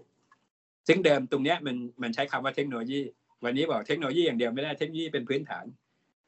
[0.88, 3.00] ซึ่งเดิมตรงเนี้ยมันมันใช้คำว่าเทคโนโลยี
[3.44, 5.64] วันนี้บอกเทคโนโลยีอย่างเดียวไม่ได้เทคโนโลยีเป็นพื้นฐาน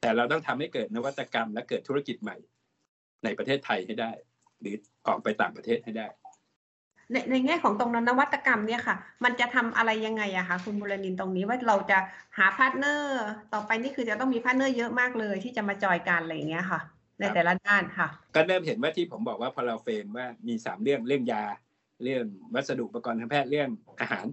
[0.01, 2.37] แต่เราต้องทำให้เกิดนวัตกรรม และเกิดธุรกิจใหม่
[3.23, 4.11] ในประเทศไทยให้ได้
[4.61, 4.75] หรือ
[5.07, 6.07] ออกไปต่างประเทศให้ได้
[7.11, 11.97] ในในแง่ของตรงนั้นนวัตกรรมเนี่ยค่ะ มันจะทำอะไรยังไงอะคะคุณบุรณินตรงนี้ว่าเราจะ
[12.37, 16.79] หา partner ต่อไปนี่คือจะต้องมี partner เยอะมากเลยที่จะมาจอยกันอะไรอย่างเงี้ยค่ะ
[17.19, 21.43] ในแต่ละด้านค่ะ ก็เริ่มเห็นว่าที่ผมบอกว่าพอเรา frame ว่ามีสามเรื่องเรื่องยา
[22.03, 24.25] เรื่องวัสดุอุปกรณ์ทางแพทย์เรื่องอาหาร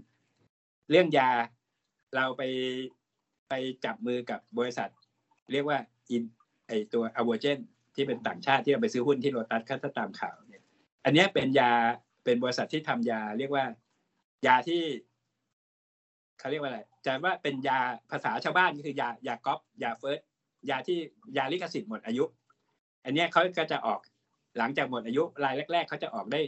[0.90, 1.30] เรื่องยา
[2.16, 2.42] เราไป
[3.48, 4.90] ไปจับมือกับบริษัท
[5.52, 5.78] เรียกว่า
[6.10, 6.22] อิน
[6.66, 7.58] ไอตัวอ v วเจน
[7.94, 10.62] ที่เป็นต่างชาติที่เราไปซื้อหุ้นที่โรตัสถ้าตามข่าวเนี่ย
[11.04, 11.72] อันเนี้ยเป็นยา
[12.24, 13.64] เป็นบริษัทที่ทำยา เรียกว่า
[14.46, 14.82] ยาที่
[16.38, 17.78] เขาเรียกว่าอะไรจะว่าเป็นยา
[18.10, 20.20] ภาษาชาวบ้านก็คือยายาก๊อปยาเฟิร์ส
[20.70, 20.98] ยาที่
[21.36, 22.24] ยาลิขสิทธิ์หมดอายุ
[23.04, 24.00] อันเนี้ยเขาก็จะออก
[24.58, 26.40] หลังจากหมดอายุรายแรก ๆเขาจะออกได้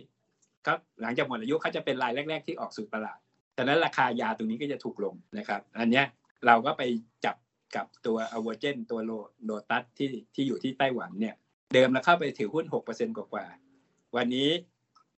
[0.65, 3.19] เขาหลังจากหมดอายุเขาจะเป็นรายแรก ๆ ที่ออกสู่ตลาด
[3.57, 6.07] ฉะนั้นราคายาตรงนี้ก็จะถูกลงนะครับ อันเนี้ย
[6.47, 6.83] เราก็ไป
[7.25, 7.37] จับ
[7.77, 9.13] กับตัวอ v วเจนตัวโล
[9.45, 11.35] โลตัสที่ที่อยู่ที่ไต้หวันเนี่ย
[11.75, 13.47] เดิมเราเข้าไปถือหุ้นหกเปอร์เซ็นต์กว่า
[14.17, 14.49] วันนี้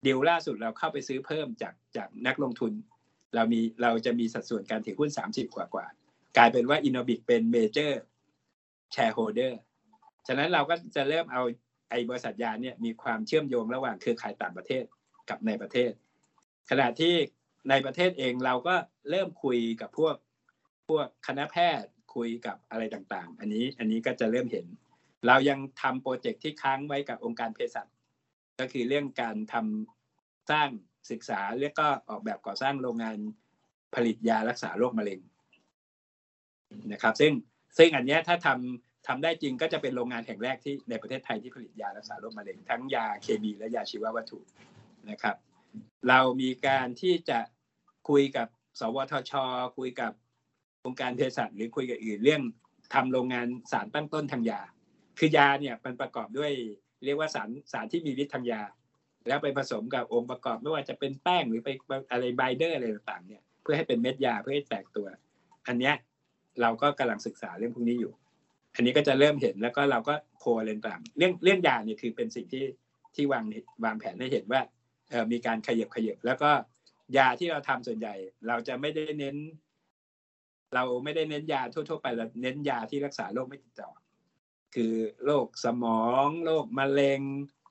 [0.07, 2.73] ดีลล่าสุดเราเข้าไปซื้อเพิ่มจากจากนักลงทุน
[3.35, 5.87] เรามีเราจะมีสัดส่วนการถือหุ้นสามสิบกว่ากว่า
[6.37, 9.61] กลายเป็นว่าอินโนบิ t เป็น major shareholder
[10.27, 11.43] ฉะนั้นเราก็จะเริ่มเอา
[11.91, 14.85] ไอ้บริษัทยาเนี่ยมีความเชื่อมโยงระหว่างเครือข่ายต่างประเทศ
[15.29, 15.91] กับในประเทศ
[16.71, 17.15] ขณะที่
[17.71, 18.75] ในประเทศเองเราก็
[19.11, 20.17] เริ่มคุยกับพวก
[20.89, 24.67] พวกคณะแพทย์คุยกับอะไรต่างๆ อันนี้อันนี้ก็จะเริ่มเห็น
[25.27, 27.87] เรายังทำโปรเจกต์ที่ค้างไว้กับองค์การเภสัช
[28.61, 30.69] ก็คือเรื่องการทำสร้าง
[31.11, 33.17] ศึกษาแล้วก็ออกแบบก่อสร้างโรงงาน
[33.95, 35.21] ผลิตยารักษาโรคมะเร็ง
[36.93, 37.33] นะครับ ซึ่ง
[37.79, 44.39] ซึ่งอันนี้ถ้าทำ ทำได้จริงก็จะเป็นโรงงานแห่งแรกที่ในประเทศไทยที่ผลิตยารักษาโรคมะเร็งทั้งยาเคมีและยาชีววัตถุ
[45.11, 45.37] นะครับ
[46.09, 47.39] เรามีการที่จะ
[48.09, 48.49] คุยกับ
[48.81, 49.33] สวทช
[49.79, 50.13] คุยกับ
[50.85, 52.43] องค์การเภสัชหรือคุยกับอื่นเรื่อง
[52.95, 54.61] ทำโรงงานสารตั้งต้นทางยา
[55.19, 56.53] คือยาเนี่ยมันประกอบด้วย
[57.05, 58.63] เรียกว่าสารสารที่มีฤทธิ์ทางยา
[59.27, 61.69] แล้วไปผสมกับองค์ประกอบไม่ว่าจะเป็นแป้งหรือไป
[62.11, 65.07] อะไรไบเดอร์อะไรต่างๆเนี่ยเพื่อให้เป็นเม็ดยาเพื่อให้แตกตัว
[65.67, 65.95] อันเนี้ย
[66.61, 68.13] เราก็กำลังศึกษาเรื่องพวกนี้อยู่
[68.75, 72.65] อันนี้ก็จะเริ่มเห็นแล้วก็เราก็โคเลนต่างเรื่องเรื่องยาเนี่ยคือเป็นสิ่งที่
[73.15, 73.45] ที่วาง
[73.85, 74.61] วางแผนให้เห็นว่า
[75.33, 76.51] มีการขยับขยับแล้วก็
[77.17, 78.15] ยาที่เราทำส่วนใหญ่
[78.49, 79.37] เราจะไม่ได้เน้น
[80.75, 83.91] เราไม่ได้เน้นยาทั่ว ๆ ไปเราเน้นยาที่รักษาโรคไม่ติดต่อ
[84.75, 87.21] คือโรคสมองโรคมะเร็ง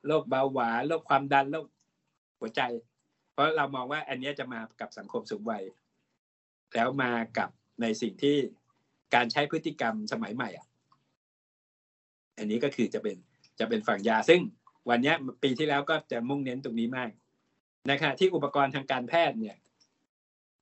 [0.07, 1.65] โรคเบาหวานโรคความดันโรค
[2.39, 2.61] หัวใจ
[3.33, 5.63] เพราะเรามองว่าอันนี้จะมากับสังคมสูงวัย
[6.73, 7.49] แล้วมากับ
[7.81, 8.37] ในสิ่งที่
[9.15, 10.67] การใช้พฤติกรรมสมัยใหม่อะ
[12.37, 13.15] อันนี้ก็คือจะเป็น
[13.59, 14.41] จะเป็นฝั่งยา ซึ่ง
[14.89, 19.57] วันนี้ปีที่แล้วก็จะมุ่งเน้นตรงนี้มากในขณะที่อุปกรณ์ทางการแพทย์เนี่ย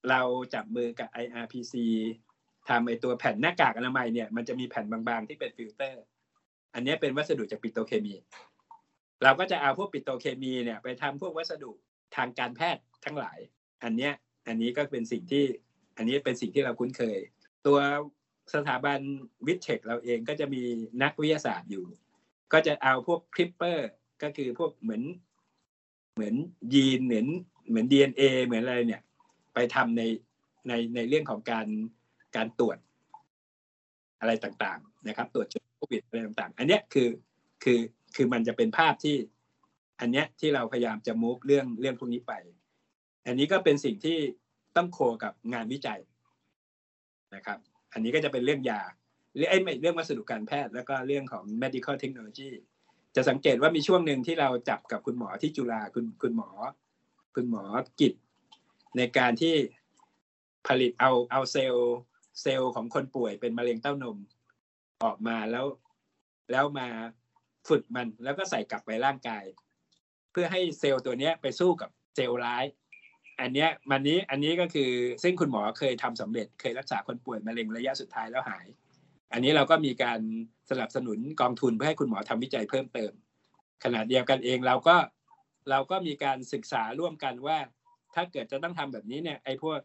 [0.10, 0.22] เรา
[0.54, 1.74] จับมือกับ IRPC
[2.70, 6.04] ทำไอตัวแผ่นหน้ากากอนามัยเนี่ยมันจะมีแผ่นบางๆที่เป็นฟิลเตอร์
[6.74, 8.16] อันนี้เป็นวัสดุจากปิโตรเคมี
[9.24, 11.72] เราก็จะเอาพวกปิโตรเคมีเนี่ย ไปทำพวกวัสดุ
[12.16, 13.38] ทางการแพทย์ทั้งหลาย
[13.84, 14.14] อันเนี้ย
[14.48, 15.46] อันนี้ก็เป็นสิ่งที่
[15.98, 17.20] อันนี้เป็นสิ่งที่เราคุ้นเคย
[17.66, 17.78] ตัว
[18.54, 19.00] สถาบัน
[19.48, 20.64] VISTEC เราเองก็จะมี
[21.04, 21.86] นักวิทยาศาสตร์อยู่
[22.54, 23.90] ก็จะเอาพวก CRISPR
[24.24, 25.04] ก็คือพวกเหมือน
[26.14, 26.36] เหมือน
[26.74, 27.28] ยีนเหมือน
[27.70, 29.04] เหมือน DNA เหมือนอะไรเนี่ย
[29.54, 30.02] ไปทำใน
[30.68, 31.68] ในในเรื่องของการ
[32.36, 32.78] การตรวจ
[34.20, 37.08] อะไรต่างๆ นะครับ ตรวจเชื้อโควิดอะไรต่างๆ อันเนี้ยคือ
[37.64, 37.80] คือ
[38.16, 39.18] คือมันจะเป็นภาพที่
[40.00, 42.34] อันเนี้ยที่เราพยายามจะมูฟเรื่องเรื่องพวกนี้ไป
[43.28, 44.18] อันนี้ก็เป็นสิ่งที่
[44.76, 46.00] ต้องโคกับงานวิจัย
[47.36, 47.60] นะครับ
[47.94, 48.82] อันนี้ก็จะเป็นเรื่องยา
[49.38, 52.52] เรื่องไอ้เรื่องวัสดุการแพทย์ แล้วก็เรื่องของ medical technology
[53.16, 56.50] จะสังเกตว่ามีช่วงหนึ่งที่เราจับกับคุณหมอที่จุฬาคุณคุณหมอ
[57.36, 57.64] คุณหมอ
[58.00, 58.14] กิจ
[58.98, 59.56] ในการที่
[60.68, 61.96] ผลิตเอาเอาเซลล์
[62.42, 64.18] เซลล์ของคนป่วยเป็นมะเร็งเต้านม
[65.04, 65.66] ออกมาแล้ว
[66.52, 66.88] แล้วมา
[67.70, 69.44] ฝึกมันแล้วก็ใส่กลับไปร่างกาย
[70.32, 72.64] เพื่อให้เซลล์ตัวนี้ไปสู้กับเซลล์ร้าย
[73.40, 74.90] อันเนี้ยมันนี้อันนี้ก็คือ
[75.24, 78.66] ซึ่งคุณหมอเคยทำสำเร็จเคยรักษาคนป่วยมะเร็งระยะสุดท้ายแล้วหาย
[79.34, 80.20] อันนี้เราก็มีการ
[80.70, 83.12] สนับสนุนกองทุนเพื่อให้คุณหมอทำวิจัยเพิ่มเติม
[83.84, 84.96] ขณะเดียวกันเองเราก็
[85.70, 87.58] เราก็มีการศึกษาร่วมกันว่า
[88.16, 89.80] ถ้าเกิดจะต้องทำแบบนี้เนี่ยไอ้พวก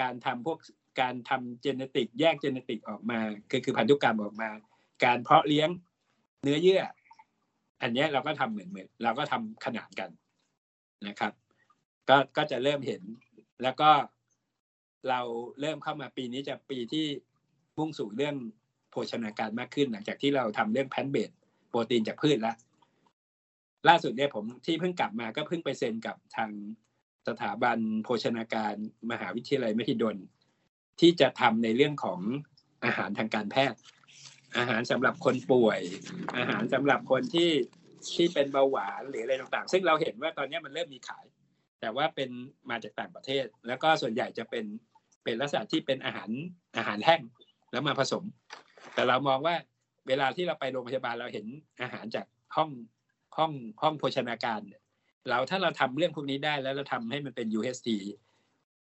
[0.00, 0.58] การทำพวก
[1.00, 4.50] การทำเจเนติกแยกเจเนติกออกมาคือคือพันธุกรรมออกมา
[5.04, 5.68] การเพาะเลี้ยง
[6.42, 6.82] เนื้อเยื่อ
[7.82, 10.10] อันนี้เราก็ทำเหมือนเหมือนเราก็ทำขนาดกัน
[11.06, 11.32] นะครับ
[12.08, 13.02] ก็ก็จะเริ่มเห็น
[13.62, 13.90] แล้วก็
[15.08, 15.20] เรา
[15.60, 17.06] เริ่มเข้ามาปีนี้จะปีที่
[17.78, 18.36] มุ่งสู่เรื่อง
[18.90, 21.30] โภชนาการมากขึ้น หลังจากที่เราทำเรื่องแพนเบด
[21.68, 22.56] โปรตีนจากพืชแล้ว
[23.88, 26.50] ล่าสุดเนี่ยผมที่เพิ่งกลับมาก็เพิ่งไปเซ็นกับทาง
[27.28, 28.74] สถาบันโภชนาการ
[29.10, 30.16] มหาวิทยาลัยมหิดล
[31.00, 32.20] ที่จะทำในเรื่องของ
[32.84, 33.78] อาหารทางการแพทย์
[34.58, 35.80] อาหารสำหรับคนป่วย
[36.38, 37.50] อาหารสำหรับคนที่
[38.14, 41.24] ที่เป็นเบาหวานหรืออะไรต่างๆ ซึ่งเราเห็นว่าตอนนี้มันเริ่มมีขาย
[41.80, 42.30] แต่ว่าเป็น
[42.70, 44.64] มาจากต่างประเทศ แล้วก็ส่วนใหญ่จะเป็น
[45.24, 46.30] เป็นลักษณะที่เป็นอาหาร
[46.76, 47.22] อาหารแห้ง
[47.72, 48.24] แล้วมาผสม
[48.94, 49.54] แต่เรามองว่า
[50.08, 51.46] เวลาที่เราไปโรงพยาบาลเราเห็น
[51.82, 52.70] อาหารจากห้อง
[53.36, 54.60] ห้องห้องโภชนาการ
[55.28, 57.88] เราถ้าเราทำเรื่องพวกนี้ได้แล้วเราทำให้มันเป็น UHT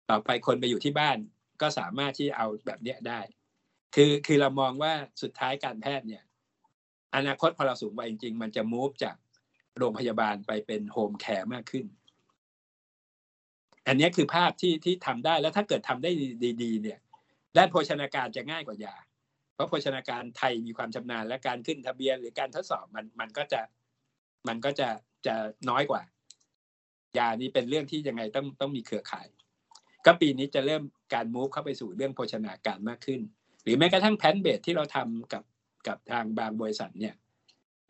[0.10, 1.18] ต่อไปคนไปอยู่ที่บ้าน
[1.62, 3.20] ก็สามารถที่เอาแบบเนี้ยได้
[3.96, 6.24] คือคือเรามองว่าสุดท้ายการแพทย์เนี่ย
[7.16, 9.16] อนาคตพอเราสูงวัยจริง ๆ มันจะ move จาก
[9.78, 11.86] โรงพยาบาลไปเป็น home care มากขึ้น
[13.88, 16.12] อันนี้คือภาพที่ที่ทำได้แล้วถ้าเกิดทำได้
[16.62, 17.00] ดีๆเนี่ย
[17.58, 18.96] ด้านโภชนาการจะง่ายกว่ายา
[19.54, 23.62] เพราะโภชนาการไทยมีความชำนาญและการขึ้นทะเบียนหรือการทดสอบมันมันก็จะ
[24.48, 24.90] มันก็จะ
[25.26, 25.36] จะ
[25.70, 26.02] น้อยกว่า
[27.18, 29.28] ยานี้เป็นเรื่องที่ยังไงต้องต้องมีเครือข่าย
[30.06, 33.22] ก็ปีนี้จะเริ่มการมูฟเข้าไปสู่เรื่องโภชนาการมากขึ้น
[33.64, 35.44] หรือแม้กระทั่งแพนเบสที่เราทำกับ
[35.88, 37.14] กับทางบางบริษัทเนี่ย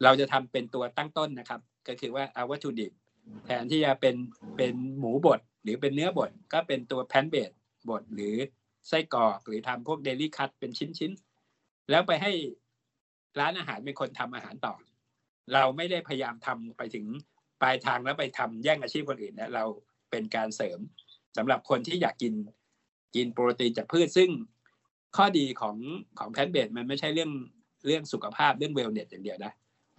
[0.04, 2.92] เราจะทำเป็นตัวตั้งต้นนะครับ ก็คือว่าเอาวัตถุดิบ
[3.46, 4.16] แทนที่จะเป็น
[4.58, 7.52] เป็นหมูบด หรือเป็นเนื้อบดก็เป็นตัว plant-based
[7.90, 8.36] บดหรือ
[8.88, 12.32] ไส้กรอกหรือทำพวก deli cut เป็นชิ้นๆ แล้วไปให้
[13.40, 14.76] ร้านอาหารเป็นคนทำอาหารต่อ
[15.54, 17.06] เราไม่ได้พยายามทำไปถึง
[17.62, 19.64] ปลายทางแล้วไปทำแย่งอาชีพคนอื่นนะเรา
[20.12, 20.80] เป็นการเสริม
[21.38, 22.34] สำหรับคนที่อยากกิน
[23.16, 24.30] กินโปรตีนจากพืชซึ่ง
[25.16, 25.78] ข้อดีของ
[26.20, 27.32] ของ plant-based มันไม่ใช่เรื่อง
[27.86, 29.54] เรื่องสุขภาพเรื่องเวลเนสอย่างเดียวนะ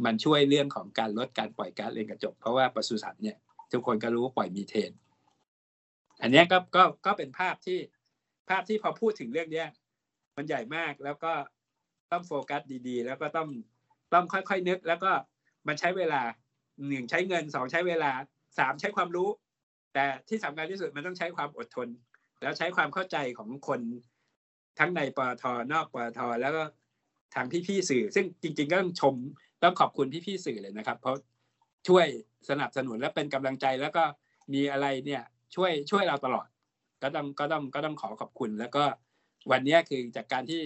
[0.04, 3.36] มันช่วยเรื่องของการลดการปล่อยก๊าซเรือนกระจกเพราะว่าปศุสัตว์เนี่ย
[3.72, 4.90] ทุกคนก็รู้ว่าปล่อยมีเทน
[6.20, 7.78] อันนี้ก็ก็ก็เป็นภาพที่
[8.48, 9.68] ภาพที่พอพูดถึงเรื่องเนี้ย
[10.36, 11.32] มันใหญ่มากแล้วก็
[12.12, 13.48] ต้องโฟกัสดีๆ แล้วก็ต้อง
[14.14, 15.10] ต้องค่อยๆนึก แล้วก็
[15.68, 16.22] มันใช้เวลา
[16.88, 18.10] หนึ่งใช้เงินสองใช้เวลา
[18.58, 19.28] สามใช้ความรู้
[19.94, 21.88] แต่ที่สำคัญที่สุดมันต้องใช้ความอดทน
[22.42, 23.80] แล้วใช้ความเข้าใจของคน
[24.78, 26.62] ทั้งในปตทนอกปตทแล้วก็
[27.34, 29.14] ทางพี่ๆสื่อ ซึ่งจริง ๆ ก็ต้องชม
[29.62, 31.16] ต้องขอบคุณพี่ๆสื่อเลยนะครับ เพราะ
[31.88, 32.06] ช่วย
[32.48, 34.04] สนับสนุนและเป็นกำลังใจแล้วก็
[34.54, 35.22] มีอะไรเนี่ย
[35.54, 36.46] ช่วยช่วยเราตลอด
[37.02, 38.84] ก็ต้องก็ต้องก็ต้องขอขอบคุณ แล้วก็
[39.50, 40.60] วันนี้คือจากการที่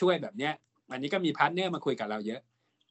[0.00, 0.52] ช่วยแบบเนี้ย
[0.90, 2.40] วันนี้ก็มี partner มาคุยกับเราเยอะ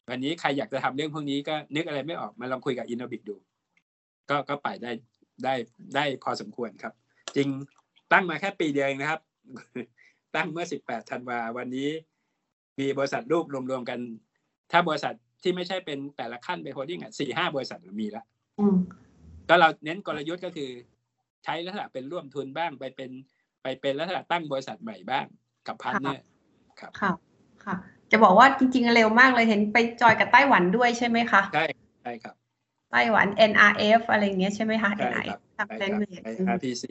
[0.09, 3.35] วันนี้ใครอยากจะทำเรื่องพวกนี้ก็นึกอะไรไม่ออกมาลองคุยกับ Innobic ดู
[4.29, 4.91] ก็ก็ไปได้
[5.43, 5.53] ได้
[5.95, 6.93] ได้พอสมควรครับ
[7.35, 7.49] จริง
[8.11, 9.21] ตั้งมาแค่ปีเดียวเองนะครับ
[10.35, 11.89] ตั้งเมื่อ 18ธันวาวันนี้
[12.79, 13.99] มีบริษัทลูกรวมๆกัน
[14.71, 15.13] ถ้าบริษัท
[15.43, 18.25] ที่ไม่ใช่เป็นแต่ละขั้นเป็น holding อะสี่ห้าบริษัทมีแล้ว
[18.59, 18.77] อืม
[19.49, 20.69] ก็เราเน้นกลยุทธ์ก็คือ
[21.47, 23.11] ใช้ลักษณะเป็นร่วมทุนบ้างไปเป็น
[23.61, 25.25] ไปเป็นลักษณะตั้งบริษัทใหม่บ้าง
[25.67, 26.23] กับ partner
[26.79, 27.11] ครับค่ะ
[27.65, 27.75] ค่ะ
[28.11, 31.65] จะบอกว่าจริงๆเร็วมากเลยเห็นไปจอยกับไต้หวันด้วยใช่ไหมคะใช่
[32.01, 32.35] ใช่ครับ
[32.91, 36.83] ไต้หวัน NRF อะไรอย่างเงี้ยใช่ไหมคะใช่ NRF ครับทำใช่แลคนรับเวทไอ RPC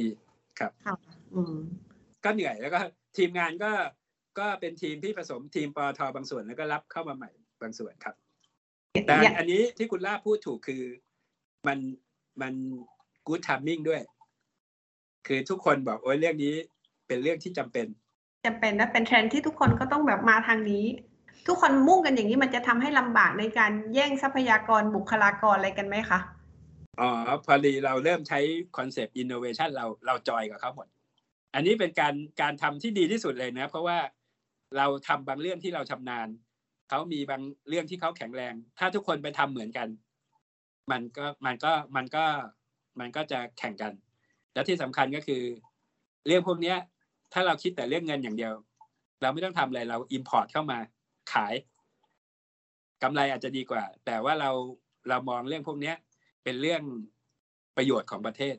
[0.59, 0.95] ครับค่ะ
[1.35, 1.55] อืม
[2.25, 2.79] ก็เหนื่อยแล้วก็
[3.17, 3.73] ทีมงานก็
[4.39, 7.31] ก็เป็นทีมที่ผสมทีมปอทบางส่วนแล้วก็รับเข้ามาใหม่
[7.63, 8.15] บางส่วนครับ
[9.07, 10.83] แต่อย่างอันนี้ที่คุณล่าพูดถูกคือ
[11.67, 11.79] มัน
[12.43, 12.55] มัน
[13.29, 14.03] good timing ด้วย
[15.27, 16.55] คือทุกคนบอกโอ้ยเรื่องนี้
[17.07, 17.87] เป็นเรื่องที่จำเป็น
[18.47, 20.85] จำเป็นนะเป็นเทรนด์ที่ทุกคนก็ต้องแบบมาทางนี้
[21.47, 26.19] ทุกคนมุ่งกันอย่างนี้มันจะทำให้ลำบากในการแย่งทรัพยากรบุคลากรอะไรกันไหมคะ
[27.01, 27.11] อ๋อ
[27.47, 28.41] พอดีเราเริ่มใช้
[28.77, 30.87] concept innovation เราเราจอยกับเขาหมด
[31.55, 33.99] อันนี้เป็นการการทำที่ดีที่สุดเลยนะ เพราะว่า
[34.77, 36.29] เราทำบางเรื่องที่เราชำนาญ
[36.89, 39.89] เขามีบางเรื่องที่เขาแข็งแรง ถ้าทุกคนไปทำเหมือนกัน
[40.91, 42.25] มันก็มันก็มันก็
[43.01, 43.93] มันก็จะแข่งกัน
[44.57, 45.43] และที่สำคัญก็คือ
[46.27, 46.77] เรื่องพวกเนี้ย
[47.33, 48.53] ถ้าเราคิดแต่เรื่องเงินอย่างเดียว
[49.21, 50.79] เราไม่ต้องทำอะไรเรา import เข้ามา
[51.33, 51.55] ขาย
[53.03, 54.51] กำไรอาจจะดีกว่า แต่ว่าเรา
[55.09, 55.97] เรามองเรื่องพวกเนี้ย
[56.45, 56.83] เป็นเรื่อง
[57.77, 58.57] ประโยชน์ของประเทศ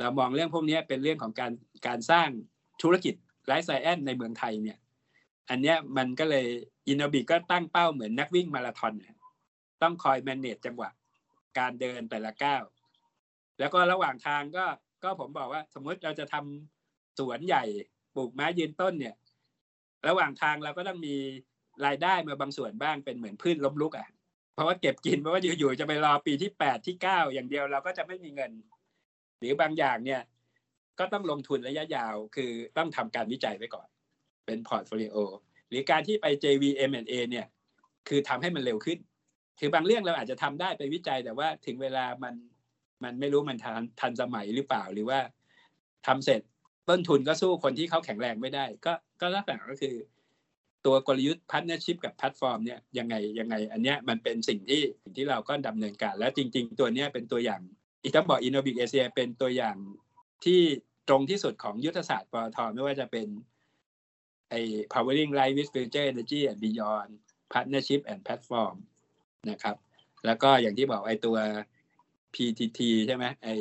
[0.00, 1.52] เรามองเรื่องพวกนี้เป็นเรื่องของการ
[1.86, 2.28] การสร้าง
[2.82, 3.14] ธุรกิจ
[3.46, 4.78] ไลฟ์ไซแอนในเมืองไทยเนี่ย
[5.50, 6.46] อันเนี้ยมันก็เลย
[6.88, 8.92] อินโนบิก็ตั้งเป้าเหมือนนักวิ่งมาราธอน
[9.82, 10.90] ต้องคอยแมネจจังหวะ
[11.58, 12.62] การเดินแต่ละก้าว
[13.58, 14.64] แล้วก็ระหว่างทางก็
[15.06, 17.64] ก็ผมบอกว่า สมมติเราจะทำสวนใหญ่
[18.14, 19.14] ปลูกไม้ยืนต้นเนี่ย
[20.08, 21.14] ระหว่างทางเราก็ต้องมี
[21.86, 24.08] รายได้มาบางส่วนบ้างเป็นเหมือนพืชล้มลุกอะ
[24.54, 28.52] เพราะว่าเก็บกินเพราะว่าอยู่ๆจะไปรอปีที่แปดที่เก้าอย่างเดียวเราก็จะไม่มีเงิน
[29.38, 30.22] หรือบางอย่างเนี่ย
[30.98, 33.88] ก็ต้องลงทุนระยะยาว คือต้องทำการวิจัยไว้ก่อน
[34.46, 35.16] เป็น portfolio
[35.68, 37.46] หรือการที่ไป JV M&A เนี่ย
[38.08, 38.98] คือทำให้มันเร็วขึ้น
[39.60, 42.34] คือบางเรื่องเราอาจจะทำได้ไปวิจัยแต่ว่าถึงเวลามัน
[43.04, 45.18] มันไม่รู้มันทันทันสมัยหรือเปล่าหรือว่า
[46.06, 46.40] ทำเสร็จ
[46.88, 49.96] ต้นทุนก็สู้คนที่เขาแข็งแรงไม่ได้ ก็ก็ลักษณะก็คือ
[50.86, 57.60] ตัวกลยุทธ์ partnership กับแพลตฟอร์มเนี่ยยังไงยังไง อันเนี้ยมันเป็นสิ่งที่สิ่งที่เราก็ดำเนินการ แล้วจริง ๆ ตัวเนี้ยเป็นตัวอย่าง
[58.02, 59.76] อีกต้องบอก Innobic Asia เป็นตัวอย่าง
[60.44, 60.60] ที่
[61.08, 63.28] ตรงที่สุดของยุทธศาสตร์ปตทไม่ว่าจะเป็น
[64.50, 64.60] ไอ้
[64.92, 67.10] powering life with future energy and beyond
[67.52, 68.76] partnership and platform
[69.50, 69.76] นะครับ
[70.26, 71.36] แล้วก็อย่างที่บอกไอ้ตัว
[72.36, 73.54] PTT ใช่ไหมไอ้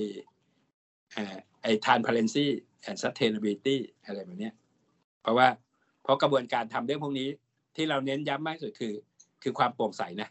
[1.14, 2.46] เอ่อไอ transparency
[2.88, 4.54] and sustainability อะไรแบบเนี้ย
[5.22, 5.48] เพราะว่า
[6.04, 7.30] เพราะกระบวนการทำเรื่องพวกนี้
[7.76, 8.94] ที่เราเน้นย้ำมากสุดคือ
[9.44, 10.30] คือความโปร่งใสนะ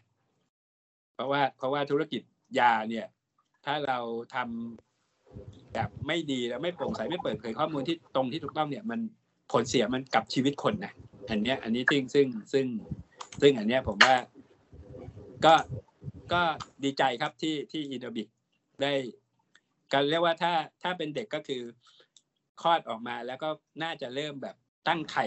[1.15, 2.21] เพราะว่าเพราะว่าธุรกิจ
[2.59, 3.07] ยาเนี่ย
[3.65, 3.97] ถ้าเรา
[4.35, 8.99] ทำแบบไม่ดีแล้วไม่โปร่งใสไม่เปิดเผยข้อมูลที่ตรงที่ถูกต้องเนี่ยมัน
[9.51, 10.93] ผลเสียมันกับชีวิตคนนะ
[11.29, 12.65] อันเนี้ย อันนี้ซึ่งซึ่งซึ่ง
[13.41, 14.15] ซึ่งอันเนี้ยผมว่า
[15.45, 15.55] ก็
[16.33, 16.41] ก็
[16.83, 18.27] ดีใจครับที่ที่อินโดบิก
[18.81, 18.93] ได้
[19.91, 21.61] ก็เรียกว่าถ้าถ้าเป็นเด็กก็คือ
[22.61, 23.49] คลอดออกมาแล้วก็
[23.83, 24.55] น่าจะเริ่มแบบ
[24.87, 25.25] ตั้งไข่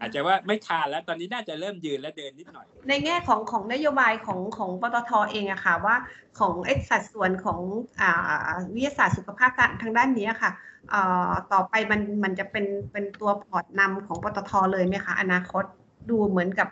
[0.00, 5.96] อาจจะว่าไม่คลานแล้วตอนนี้น่าจะเริ่มยืนและเดินนิดหน่อย ในแง่ของของนโยบายของของปตทเองอะค่ะว่า
[6.38, 7.60] ของไอ้สัดส่วนของ
[8.00, 9.50] อ่าวิทยาศาสตร์สุขภาพ
[9.82, 10.50] ทางด้านนี้ค่ะ
[10.90, 15.64] เอ่อต่อไปมันมันจะเป็นเป็นตัว port นำของปตทเลยไหมคะอนาคต
[16.10, 16.68] ดูเหมือนกับ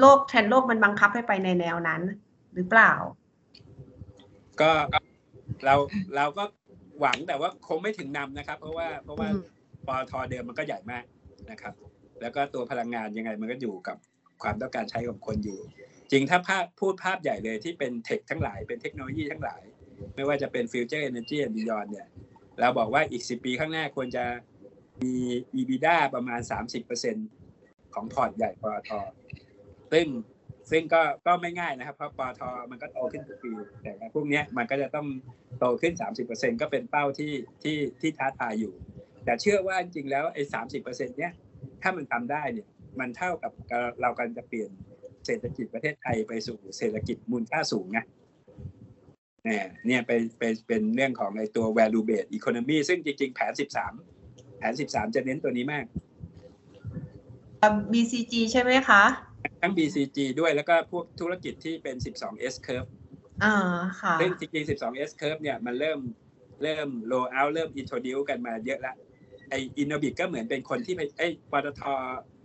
[0.00, 2.02] โลกเทรนด์โลกมันบังคับให้ไปในแนวนั้น
[2.54, 2.92] หรือเปล่า
[4.60, 4.70] ก็
[5.66, 5.74] เรา
[6.16, 6.44] เราก็
[7.00, 9.44] หวังแต่ว่าคงไม่ถึงนำนะครับ เพราะว่าเพราะว่าอืม
[9.86, 11.04] port เดิมมันก็ใหญ่มาก
[11.50, 11.74] นะครับ
[12.20, 13.96] แล้วก็ตัวพลังงานยังไงมันก็อยู่กับ
[14.42, 15.58] ความต้องการใช้ของคนอยู่
[16.10, 19.62] จริงถ้าภาพพูดภาพใหญ่เลยที่เป็น tech ทั้งหลายเป็นเทคโนโลยีทั้งหลาย
[20.14, 22.08] ไม่ว่าจะเป็น future energy และ beyond เนี่ย
[22.60, 24.24] เราบอกว่าอีก 10 ปีข้างหน้าควรจะ
[25.02, 25.14] มี
[25.58, 26.40] EBITDA ประมาณ
[27.16, 28.90] 30%ของ port ใหญ่ port
[29.92, 30.06] ซึ่ง
[30.70, 33.52] ซึ่งก็ก็ไม่ง่ายนะครับ เพราะ port มันก็โตขึ้นทุกปี
[33.82, 35.06] แต่พวกนี้มันก็จะต้อง
[35.58, 35.94] โตขึ้น
[36.28, 38.72] 30%ก็เป็นเป้าที่ที่ที่ท้าทายอยู่
[39.24, 41.32] แต่เชื่อว่าจริงแล้วไอ้30%เปอร์เซ็นต์เนี้ย
[41.82, 42.68] ถ้ามันทำได้เนี่ย
[43.00, 43.52] มันเท่ากับ
[44.00, 44.70] เรากำลังจะเปลี่ยน
[45.26, 48.04] เศรษฐกิจประเทศไทยไปสู่เศรษฐกิจมูลค่าสูงนะ
[49.44, 53.52] เนี่ยเนี่ยเป็นเป็นเป็นเรื่องของไอ้ตัว value based economy ซึ่งจริง ๆ แผน
[54.04, 55.84] 13 แผน 13 จะเน้นตัวนี้มาก
[57.92, 59.02] BCG ใช่ไหมคะ
[59.60, 62.88] ทั้ง BCG ด้วยแล้วก็พวกธุรกิจที่เป็น 12S curve
[63.44, 63.54] อ่า
[64.00, 66.00] ค่ะซึ่งจริงๆ 12S curve เนี่ยมันเริ่ม
[66.62, 68.94] เริ่ม roll out เริ่ม introduce กันมาเยอะละ
[69.50, 71.22] ไออินโนบิก็เหมือนเป็นคนที่ไปไอ
[71.52, 71.82] ปตท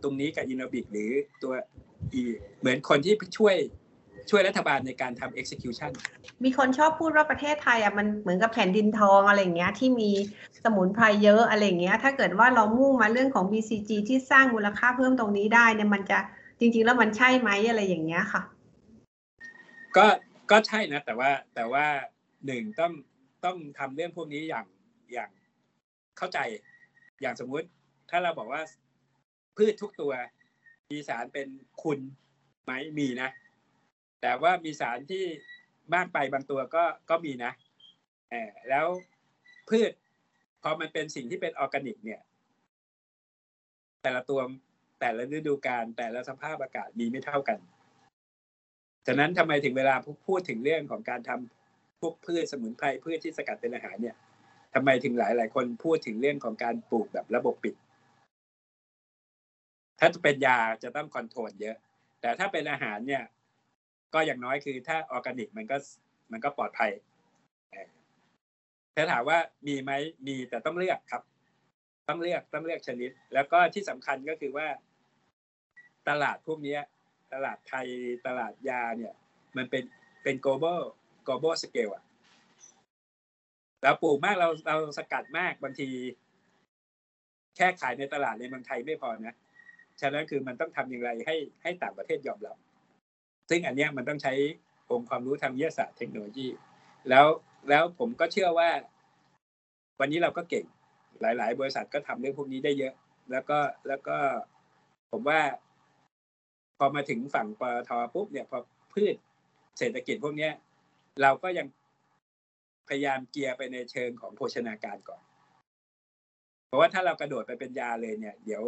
[0.04, 1.12] ตรงนี้กับอินโนบิหรือ
[1.44, 1.54] ตัว
[2.14, 2.22] อี
[2.60, 3.56] เหมือนคนที่ช่วย
[4.30, 5.92] ช่วยรัฐบาลในการทำ execution
[6.44, 10.12] มีคนชอบพูดว่าประเทศไทยอะมันเหมือนกับแผ่นดินทองอะไรอย่างเงี้ยที่มี
[10.64, 16.20] สมุนไพรเยอะอะไรอย่างเงี้ยถ้าเกิดว่าเรามุ่งมาเรื่องของ BCG ที่สร้างมูลค่าเพิ่มตรงนี้ได้เนี่ยมันจะ
[16.60, 18.42] จริง ๆ แล้วมันใช่ไหมอะไรอย่างเงี้ยค่ะ
[19.98, 20.06] ก็
[20.52, 21.86] ก็ใช่นะ แต่ว่าแต่ว่า
[22.46, 22.94] หนึ่งต้อง
[23.46, 24.66] ต้องทำเรื่องพวกนี้อย่าง
[25.14, 25.30] อย่าง
[26.18, 26.40] เข้าใจ
[27.22, 27.68] อย่างสมมุติ
[28.10, 28.62] ถ้าเราบอกว่า
[29.58, 30.14] พืชทุกตัว
[30.92, 31.48] มีสารเป็น
[31.84, 32.00] คุณ
[32.64, 33.30] ไหมมีนะ
[34.22, 35.24] แต่ว่ามีสารที่
[35.94, 37.52] มากไปบางตัวก็ก็มีนะ
[38.30, 38.86] เออแล้ว
[39.70, 39.92] พืช
[40.62, 42.22] พอมันเป็นสิ่งที่เป็นออร์แกนิก เนี่ย
[44.04, 44.40] แต่ละตัว
[45.06, 47.60] แต่ละฤดูกาลแต่ละสภาพอากาศมีไม่เท่ากัน
[49.08, 49.96] ฉะนั้นทำไมถึงเวลา
[50.28, 54.16] พูดถึงเรื่องของการทำพวกพืชสมุนไพรพืชที่สกัดเป็นอาหารเนี่ย
[54.74, 57.76] ทำไมถึงหลายหลายคนพูดถึงเรื่องของการปลูกแบบระบบปิด
[60.00, 61.76] ถ้าจะเป็นยาจะต้องคอนโทรลเยอะ
[62.22, 63.24] แต่ถ้าเป็นอาหารเนี่ย
[64.14, 65.78] ก็อย่างน้อยคือถ้าออร์แกนิกมันก็
[66.32, 66.92] มันก็ปลอดภัย
[68.96, 69.38] ถ้าถามว่า
[69.68, 69.92] มีไหม
[70.28, 71.24] มีแต่ต้องเลือกครับ
[72.08, 74.68] ต้องเลือกต้องเลือกชนิด แล้วก็ที่สำคัญก็คือว่า
[76.10, 76.78] ตลาดพวกนี้
[77.34, 77.88] ตลาดไทย
[78.28, 79.14] ตลาดยาเนี่ย
[79.58, 79.84] มันเป็น
[80.24, 80.80] เป็น global
[81.28, 82.04] global scale อะ
[83.82, 85.90] เราปลูกมากเราเราสกัดมากบางที
[87.56, 89.36] แค่ขายในตลาดในเมืองไทยไม่พอนะ
[90.02, 92.58] ฉะนั้นคือมันต้องทำอย่างไรให้ให้ต่างประเทศยอมรับ
[93.50, 94.34] ซึ่งอันเนี้ยมันต้องใช้
[94.92, 96.48] องค์ความรู้ทางวิทยาศาสตร์เทคโนโลยี
[97.10, 97.26] แล้ว
[97.70, 98.70] แล้วผมก็เชื่อว่า
[100.00, 100.66] วันนี้เราก็เก่ง
[101.22, 102.94] หลาย ๆ บริษัทก็ทำเรื่องพวกนี้ได้เยอะ
[103.32, 104.18] แล้วก็แล้วก็
[105.12, 105.40] ผมว่า
[106.84, 108.60] อมาถึงฝั่งปตทปุ๊บเนี่ยพอ
[108.94, 109.16] พืช
[109.78, 110.54] เศรษฐกิจพวกเนี้ย
[111.22, 111.68] เราก็ยัง
[112.88, 115.22] พยายามเกียร์ไปในเชิงของโภชนาการก่อน
[116.68, 118.64] เพราะว่าถ้าเรากระโดดไปเป็นยาเลยเนี่ย เดี๋ยว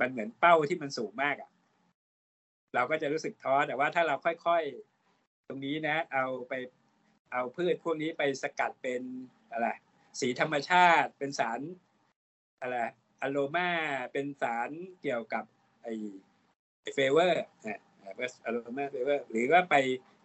[0.00, 1.50] มันเหมือนเป้าที่มันสูงมากอะ่ะ
[2.74, 6.52] เราก็จะรู้สึกท้อแต่ว่าถ้าเราค่อยๆตรงนี้นะ เอาไป
[7.32, 9.02] เอาพืชพวกนี้ไปสกัดเป็น
[9.52, 9.68] อะไร
[10.20, 11.60] สีธรรมชาติเป็นสาร
[12.60, 12.76] อะไร
[13.20, 13.70] อะโลมา
[14.12, 14.70] เป็นสาร
[15.02, 15.44] เกี่ยวกับ
[15.82, 15.88] ไอ
[16.94, 17.80] เฟเวอร์นะ
[18.44, 19.74] อโลมาเฟเวอร์หรือว่าไป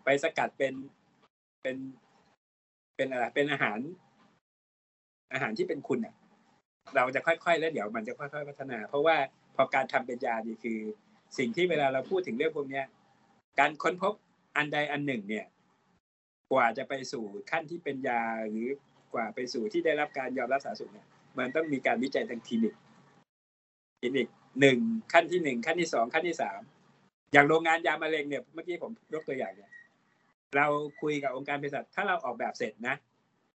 [0.05, 0.73] ไปสกัดเป็น
[1.61, 1.77] เป็น
[2.95, 3.79] เป็นอะไรเป็นอาหาร
[5.33, 6.15] อาหารที่เป็นคุณอะ
[6.95, 9.15] เราจะค่อยๆ แล้วเดี๋ยวมันจะค่อยๆพัฒนา เพราะว่า
[9.55, 10.79] พอการทำเป็นยานี่คือ
[11.37, 12.85] สิ่งที่เวลาเราพูดถึงเรื่องพวกเนี้ย
[13.59, 14.13] การค้นพบ
[14.57, 15.45] อันใดอันหนึ่ง เนี่ย
[16.51, 18.67] กว่าจะไปสู่ขั้นที่เป็นยาหรือ
[19.13, 22.75] กว่าไปสู่ที่ได้รับการยอมรับสาธารณสุขเนี่ยมันต้องมีการวิจัยทางคลินิก
[23.99, 24.27] คลินิก
[24.59, 24.77] หนึ่ง
[25.13, 26.61] ขั้นที่หนึ่งขั้นที่สองขั้นที่สาม
[27.33, 29.71] อย่างโรงงานยามะเร็งเนี่ยเมื่อกี้ผมยกตัวอย่างเนี่ย
[30.55, 30.67] เรา
[31.01, 32.95] คุยกับองค์การเภสัชถ้าเราออกแบบเสร็จนะ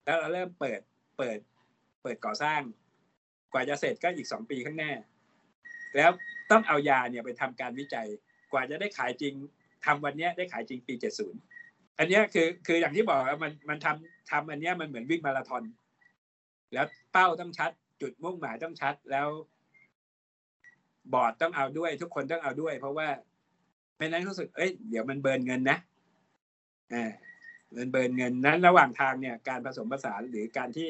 [0.06, 0.80] แล้วเราเริ่มเปิด
[1.18, 1.38] เปิด
[2.04, 2.62] เปิดก่อสร้าง
[3.54, 4.92] กว่าจะเสร็จก็อีกสองปีข้างหน้า
[5.96, 6.12] แล้ว
[6.52, 8.08] ต้องเอายาเนี่ยไปทำการวิจัย
[8.52, 9.34] กว่าจะได้ขายจริง
[9.86, 11.40] ทำวันนี้ได้ขายจริงปีเจ็ดศูนย์
[12.00, 15.64] อันนี้คือคืออย่างที่บอกมันมันทำทำอันนี้มันเหมือนวิ่งมาราธอน
[16.74, 19.28] แล้วเป้าต้องชัด จุดมุ่งหมายต้องชัดแล้ว
[21.14, 23.08] บอร์ดต้องเอาด้วย ทุกคนต้องเอาด้วย เพราะว่า
[23.98, 25.78] ไม่นั้นรู้สึกเอ้ยเดี๋ยวมันเบิร์นเงินนะ
[26.94, 27.12] อ่า
[27.78, 30.90] มันเบิร์นเงินนั้น ระหว่างทางเนี่ยการผสมผสานหรือการที่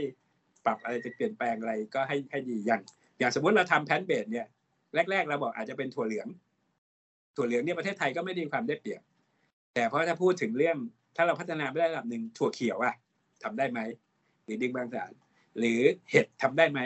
[0.65, 2.81] ปรับอะไรจะเปลี่ยนแปลงอะไรก็ให้ให้ดีอย่าง
[3.19, 4.47] อย่างสมมติเราทำแพนเบดเนี่ย
[5.11, 6.27] แรก ๆ เราบอกอาจจะเป็นถั่วเหลือง
[7.35, 9.01] ถั่วเหลืองเนี่ยประเทศไทยก็ไม่ได้มีความได้เปรียบ
[9.73, 10.77] แต่เพราะถ้าพูดถึงเรื่อง
[11.15, 12.95] ถ้าเราพัฒนาไม่ได้ระดับหนึ่งถั่วเขียวอะ
[13.43, 13.79] ทำได้ไหม
[14.43, 15.11] หรือดึงบางสาร
[15.59, 16.79] หรือเห็ดทำได้ไหม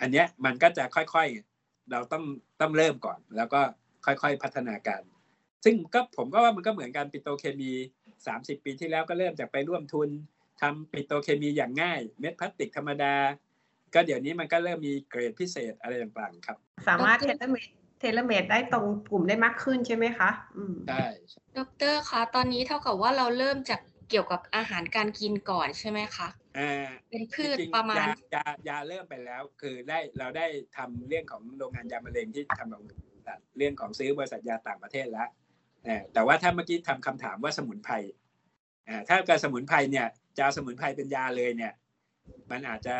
[0.00, 1.47] อันเนี้ยมันก็จะค่อยๆ
[1.92, 2.24] เราต้อง
[2.60, 3.60] ต้องเริ่มก่อน แล้วก็
[4.06, 5.02] ค่อยๆพัฒนาการ
[5.64, 7.72] ซึ่งก็ผมก็ว่ามันก็เหมือนกันปิโตรเคมี
[8.26, 10.08] สามสิบปีที่แล้วก็เริ่มจากไปร่วมทุน
[10.60, 13.14] ทำปิโตรเคมีอย่างง่าย เม็ดพลาสติกธรรมดา
[13.94, 16.56] ก็เดี๋ยวนี้มันก็เริ่มมีเกรดพิเศษอะไรต่างๆครับ
[16.88, 17.68] สามารถเท tailor-made
[18.00, 21.04] tailor-made ได้ตรงกลุ่มได้มากขึ้นใช่ไหมคะอืมได้
[21.56, 23.80] ดอกเตอร์คะตอนนี้ tailor่ากับว่าเราเริ่มจาก
[24.10, 26.28] เกี่ยวกับอาหารการกินก่อนใช่ไหมคะ
[26.58, 30.46] อ่าเป็นพืชจงๆประมาณยายายาเริ่มไปแล้ว คือได้เราได้
[30.76, 32.84] ทำเรื่องของโรงงานยามะเร็งที่ทำของ
[33.56, 35.28] เรื่องของซื้อบริษัทยาต่างประเทศแล้ว
[35.84, 37.94] เออแต่ว่าถ้าเมื่อกี้ทำคำถามว่าสมุนไพร
[38.88, 40.06] อ่าถ้าเกิดสมุนไพรเนี่ย
[40.36, 41.72] จะเอาสมุนไพรเป็นยาเลยเนี่ย
[42.50, 42.96] มันอาจจะ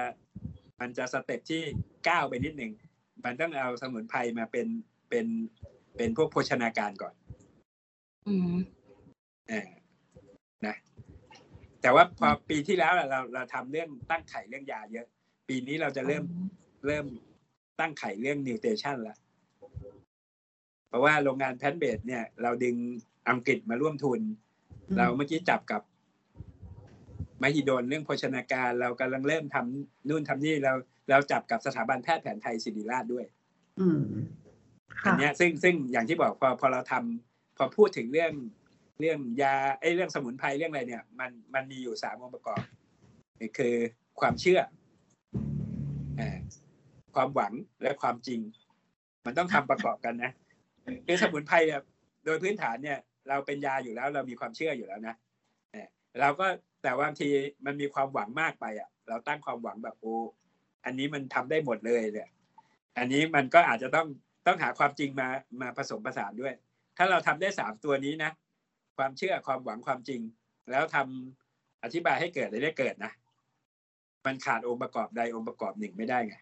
[0.80, 1.62] มันจะสเต็ปที่
[2.08, 2.72] ก้าวไปนิดหนึ่ง
[3.24, 4.66] มันต้องเอาสมุนไพรมาเป็น
[5.10, 5.26] เป็น
[5.96, 7.14] เป็นพวกโภชนาการก่อน
[8.28, 8.52] อืม
[9.48, 9.68] เออ
[10.66, 10.76] นะ
[11.82, 15.06] แต่ว่าพอปีที่แล้วอะเราเราทำเรื่องตั้งไข่เรื่องยาเยอะ
[15.48, 16.24] ปีนี้เราจะเริ่ม
[16.86, 17.06] เริ่ม
[17.80, 19.16] ตั้งไข่เรื่อง nutrition ละ
[20.88, 22.76] เพราะว่าโรงงาน plant-based เนี่ย เราดึง
[23.30, 24.20] อังกฤษมาร่วมทุน
[24.96, 25.82] เราเมื่อกี้จับกับ
[27.42, 30.72] มหิดลเรื่องโภชนาการ เรากำลังเริ่มทำนู่นทำนี่เรา
[31.10, 33.24] เราจับกับสถาบันแพทย์แผนไทยศิริราชด้วย
[33.80, 34.02] อืม
[35.04, 38.32] อัค่ะอันเนี้ยซึ่งซึ่งอย่างที่บอกพอพอเราทำพอพูดถึงเรื่อง
[39.00, 42.62] เรื่องยาไอ้เรื่องสมุนไพรเรื่องอะไรเนี่ย มันมันมีอยู่สามองค์ประกอบ
[43.58, 43.74] คือ
[44.20, 44.60] ความเชื่อ
[46.20, 46.38] อ่า
[47.14, 48.40] ความหวังและความจริง
[49.26, 50.32] มันต้องทำประกอบกันนะ
[51.06, 51.56] คือสมุนไพร
[52.24, 55.14] โดยพื้นฐานเนี่ย เราเป็นยาอยู่แล้วเรามีความเชื่ออยู่แล้วนะ
[55.72, 55.86] เออ
[56.20, 56.46] เราก็
[56.82, 57.28] แต่ว่าบางที
[57.66, 60.14] มันมีความหวังมากไปอะ เราตั้งความหวังแบบโอ้
[60.84, 62.28] อันนี้มันทำได้หมดเลยเนี่ย
[62.98, 64.06] อันนี้มันก็อาจจะต้อง
[64.46, 65.28] ต้องหาความจริงมา
[65.60, 66.54] มาผสมผสานด้วย
[66.96, 68.30] ถ้าเราทำได้สามตัวนี้นะ
[68.98, 70.20] ความเชื่อความหวังความจริง
[70.70, 73.12] แล้วทำอธิบายให้เกิดอะไรได้เกิดนะ
[74.26, 76.36] มันขาดองค์ประกอบใดองค์ประกอบหนึ่งไม่ได้ไง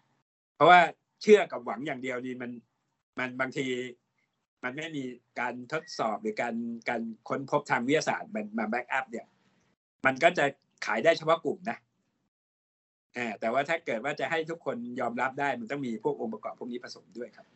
[0.54, 0.80] เพราะว่า
[1.22, 2.50] เชื่อกับหวังอย่างเดียวนี่มัน
[3.18, 3.66] มันบางที
[4.64, 5.04] มันไม่มี
[5.40, 6.54] การทดสอบหรือการ
[6.88, 9.26] การค้นพบทางวิทยาศาสตร์มันมา back up เนี่ย
[10.06, 10.44] มันก็จะ
[10.86, 11.78] ขายได้เฉพาะกลุ่มนะ
[13.40, 17.46] แต่ว่าถ้าเกิดว่าจะให้ทุกคนยอมรับได้มันต้องมีพวกองค์ประกอบพวกนี้ผสมด้วยครับ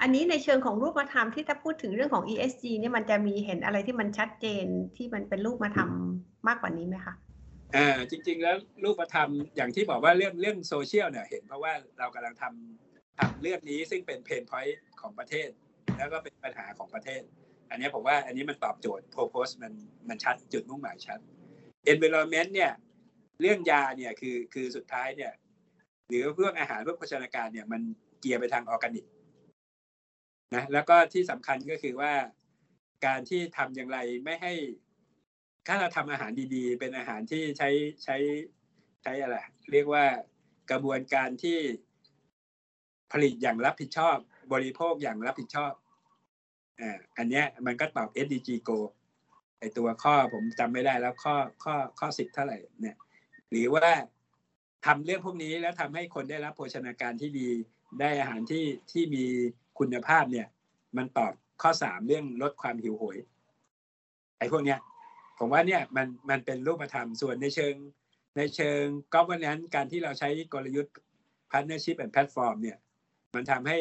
[0.00, 4.64] อันนี้ในเชิงของรูปธรรมที่ถ้าพูดถึงเรื่องของ ESG เนี่ยมันจะมีเห็นอะไรที่มันชัดเจน
[4.96, 5.90] ที่มันเป็นรูปธรรม
[6.48, 7.14] มากกว่านี้ไหมคะ
[7.76, 15.48] อ่าจริง ๆ แล้วรูปธรรมอย่างที่บอกว่าเรื่องเรื่องโซเชียลเนี่ยเห็นเพราะว่าเรากำลังทำทำเรื่องนี้ซึ่งเป็น pain point ของประเทศ
[15.98, 17.22] แล้วก็เป็นปัญหาของประเทศ
[17.70, 19.72] อันนี้ผมว่าอันนี้มันตอบโจทย์ purpose มัน
[20.08, 21.18] มันชัดจุดมุ่งหมายชัด
[21.92, 22.72] environment เนี่ย
[23.42, 25.32] เรื่องยาเนี่ยคือคือสุดท้ายเนี่ย
[26.08, 27.80] หรือพวกอาหารพวกโภชนาการเนี่ยมัน
[28.20, 29.04] เกียร์ไปทางออร์แกนิก
[30.54, 32.12] นะแล้วก็ที่สำคัญก็คือว่า
[33.06, 34.54] การที่ทำอย่างไรไม่ให้
[35.66, 37.70] ถ้าเราทำอาหารดีๆ เป็นอาหารที่ใช้
[38.04, 38.16] ใช้
[39.02, 39.36] ใช้อะไร
[39.72, 40.04] เรียกว่า
[40.70, 41.58] กระบวนการที่
[43.12, 44.16] ผลิตอย่างรับผิดชอบ
[44.52, 45.72] บริโภคอย่างรับผิดชอบ
[46.80, 48.78] อ่าอันเนี้ยมันก็ตอบ SDG Go
[49.58, 51.34] ไอตัวข้อผมจำไม่ได้แล้วข้อ
[51.64, 52.96] ข้อข้อสิบเท่าไหร่เนี่ย
[53.50, 53.88] หรือว่า
[54.86, 57.48] ทำเรื่องพวกนี้แล้วทำให้คนได้รับโภชนาการที่ดี
[58.00, 59.24] ได้อาหารที่ที่มี
[59.78, 60.46] คุณภาพเนี่ย
[60.96, 63.16] มันตอบข้อสามเรื่องลดความหิวโหย
[64.38, 64.78] ไอ้พวกเนี้ย
[65.38, 67.74] ผมว่าเนี่ยมันมันเป็นรูปธรรมส่วนในเชิง
[68.36, 70.94] ในเชิงก็วันนั้นการที่เราใช้กลยุทธ์
[71.50, 72.78] partnership and platform เนี่ย
[73.34, 73.78] มันทำให้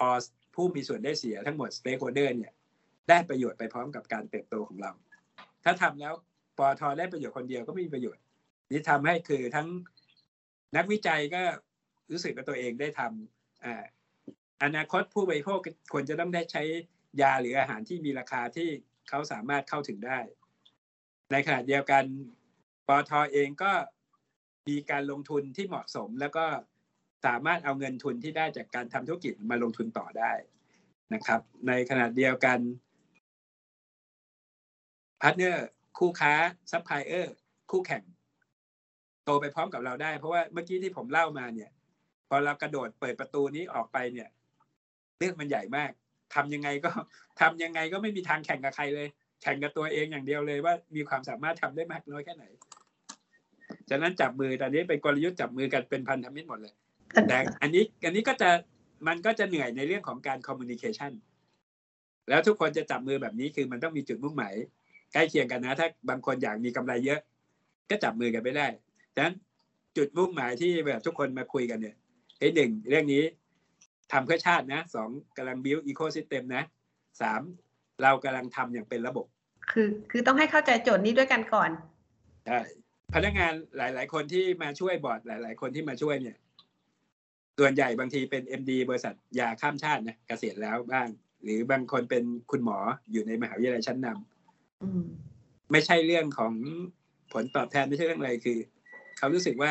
[0.00, 0.18] ออ
[0.54, 2.52] ผู้มีส่วนได้เสียทั้งหมด stakeholder เนี่ย
[3.08, 4.92] ได้ประโยชน์ไปพร้อมกับการเติบโตของเรา
[5.64, 6.14] ถ้าทำแล้ว
[6.58, 8.22] ปอทอได้ประโยชน์คนเดียวก็ไม่มีประโยชน์
[8.70, 9.68] นี่ทำให้คือทั้ง
[10.76, 11.42] นักวิจัยก็
[12.10, 13.62] รู้สึกว่าตัวเองได้ทำ
[14.62, 15.58] อนาคตผู้บริโภค
[15.92, 16.62] ควรจะต้องได้ใช้
[17.20, 18.68] ยาหรืออาหารที่มีราคาที่
[19.08, 20.18] เขาสามารถเข้าถึงได้
[21.32, 22.04] ในขณะเดียวกัน
[22.88, 23.72] ปอทเองก็
[24.68, 26.44] มีการลงทุนที่เหมาะสม แล้วก็
[27.26, 30.32] สามารถเอาเงินทุนที่ได้จากการทำธุรกิจมาลงทุนต่อได้
[31.14, 32.58] นะครับ ในขณะเดียวกัน
[35.20, 35.66] partner
[35.98, 36.34] คู่ค้า
[36.72, 37.34] ซัพพลายเออร์
[37.70, 38.02] คู่แข่ง
[39.24, 41.70] โตไปพร้อมกับเราได้ เพราะว่าเมื่อกี้ที่ผมเล่ามาเนี่ย
[42.28, 44.28] พอเรากระโดดเปิดประตูนี้ออกไปเนี่ย
[45.22, 45.90] เรื่องมันใหญ่มาก
[46.34, 46.90] ทำยังไงก็
[47.40, 49.08] ทำยังไงก็ไม่มีทางแข่งกับใครเลย
[49.42, 52.44] แข่งกับตัวเองอย่างเดียวเลยว่ามีความสามารถทำได้มากน้อยแค่ไหน
[53.90, 56.74] ฉะนั้นจับมือตอนนี้เป็นกลยุทธ์จับมือกันเป็นพันธมิตรหมดเลย
[57.28, 58.50] แต่อันนี้อันนี้ก็จะ
[59.08, 61.12] มันก็จะเหนื่อยในเรื่องของการคอมมูนิเคชัน
[62.28, 64.54] แล้วทุกคนจะจับมือแบบนี้คือมันต้องมีจุดมุ่งหมาย
[65.12, 67.20] ใกล้เคียงกันนะ ถ้าบางคนอยากมีกำไรเยอะ
[67.90, 68.66] ก็จับมือกันไม่ได้
[69.14, 69.34] ฉะนั้น
[69.96, 71.96] จุดมุ่งหมายที่แบบทุกคนมาคุยกันเนี่ย
[72.38, 73.22] เฮ้ยหนึ่งเรื่องนี้
[74.12, 76.64] ทำเพื่อชาตินะสองกำลัง build ecosystem นะ
[77.20, 77.40] สาม
[78.02, 79.26] เรากำลังทำอย่างเป็นระบบ
[79.72, 81.70] คือคือต้องให้เข้าใจโจทย์นี้ด้วยกันก่อน
[82.46, 82.60] ใช่
[83.14, 86.36] พนักงานหลาย ๆ คนที่มาช่วยบอร์ดหลาย ๆ คนที่มาช่วยเนี่ย
[87.58, 91.08] ส่วนใหญ่บางทีเป็น MD บริษัทยาข้ามชาตินะเกษียณแล้วบ้าง
[91.42, 92.78] หรือบางคนเป็นคุณหมอ
[93.12, 95.04] อยู่ในมหาวิทยาลัยชั้นนำอืม
[95.72, 96.52] ไม่ใช่เรื่องของ
[97.32, 98.58] ผลตอบแทนไม่ใช่เรื่องอะไรคือ
[99.18, 99.70] เขารู้สึกว่า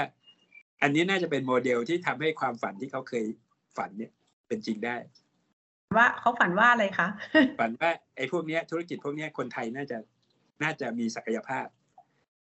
[0.81, 3.25] อันนี้น่าจะเป็นโมเดลที่ทำให้ความฝันที่เขาเคย
[3.77, 4.11] ฝันเนี่ย
[4.51, 4.95] เป็นจริงได้
[5.97, 7.07] ว่าเขาฝันว่าอะไรคะ
[7.59, 9.97] ฝันว่าไอ้พวกเนี้ยธุรกิจพวกเนี้ยคนไทยน่าจะ
[10.63, 11.67] น่าจะมีศักยภาพ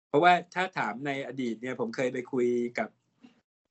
[0.09, 2.47] เพราะว่าถ้าถามในอดีตเนี่ย ผมเคยไปคุย
[2.79, 2.89] กับ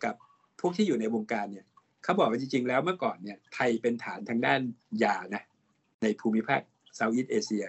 [0.04, 0.16] กับ
[0.62, 1.66] พวกที่อยู่ในวงการเนี่ย
[2.04, 4.60] เขาบอกว่าจริง ๆ แล้วเมื่อก่อนเนี่ยไทยเป็นฐานทางด้าน
[5.04, 5.44] ยานะ
[6.02, 6.62] ในภูมิภาค
[6.96, 7.66] เซาท์อีสเอเชีย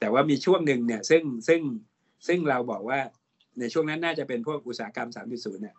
[0.00, 1.60] แต่ว่ามีช่วงหนึ่งเนี่ยซึ่งซึ่ง
[2.26, 2.98] ซึ่งเราบอกว่า
[3.60, 5.76] ในช่วงนั้นน่าจะเป็นพวกอุตสาหกรรม 3.0เนี่ย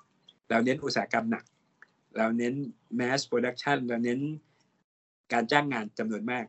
[0.50, 1.44] เราเน้นอุตสาหกรรมหนัก
[2.18, 2.54] เราเน้น
[3.00, 4.20] mass production เราเน้น
[5.34, 6.46] การจ้างงานจำนวนมาก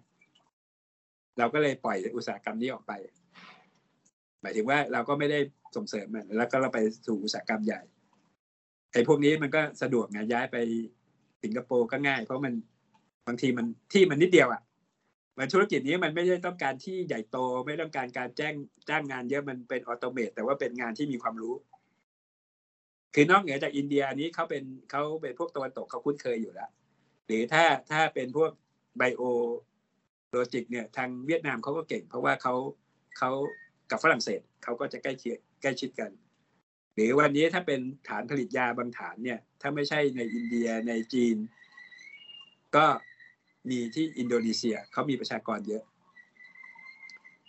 [1.38, 2.92] เราก็เลยปล่อยอุตสาหกรรมนี้ออกไป
[4.40, 5.38] หมายถึงว่าเราก็ไม่ได้
[5.76, 7.80] ส่งเสริมมันแล้วก็เราไปสู่อุตสาหกรรมใหญ่
[8.92, 10.56] ไอ้พวกนี้มันก็สะดวกไงย้ายไป
[11.42, 12.54] สิงคโปร์ก็ง่าย เพราะมัน
[13.26, 14.62] บางทีมันที่มันนิดเดียวอะ่ะ
[15.38, 17.36] มันธุรกิจนี้มันไม่ได้ต้องการที่ใหญ่โต
[17.66, 18.54] ไม่ต้องการการแจ้ง
[18.88, 21.54] จ้างงานเยอะมันเป็นออโตเมตแต่ว่าเป็นงานที่มีความรู้
[23.14, 26.70] คือนอกเหนือจากอินเดียอันนี้เขาเป็นเขาเป็นพวกตะวันตกเขาคุ้นเคยอยู่แล้ว
[27.26, 28.50] หรือถ้าถ้าเป็นพวก
[28.98, 32.54] biologic เนี่ยทางเวียดนามเขาก็เก่ง เพราะว่าเขา
[33.18, 33.30] เขา
[33.90, 36.10] กับฝรั่งเศสเขาก็จะใกล้เคียงใกล้ชิดกัน
[36.94, 41.36] หรือวันนี้ถ้าเป็นฐานผลิตยาบางฐานเนี่ย ถ้าไม่ใช่ในอินเดียในจีน
[42.76, 42.86] ก็
[43.70, 45.82] มีที่อินโดนีเซียเขามีประชากรเยอะ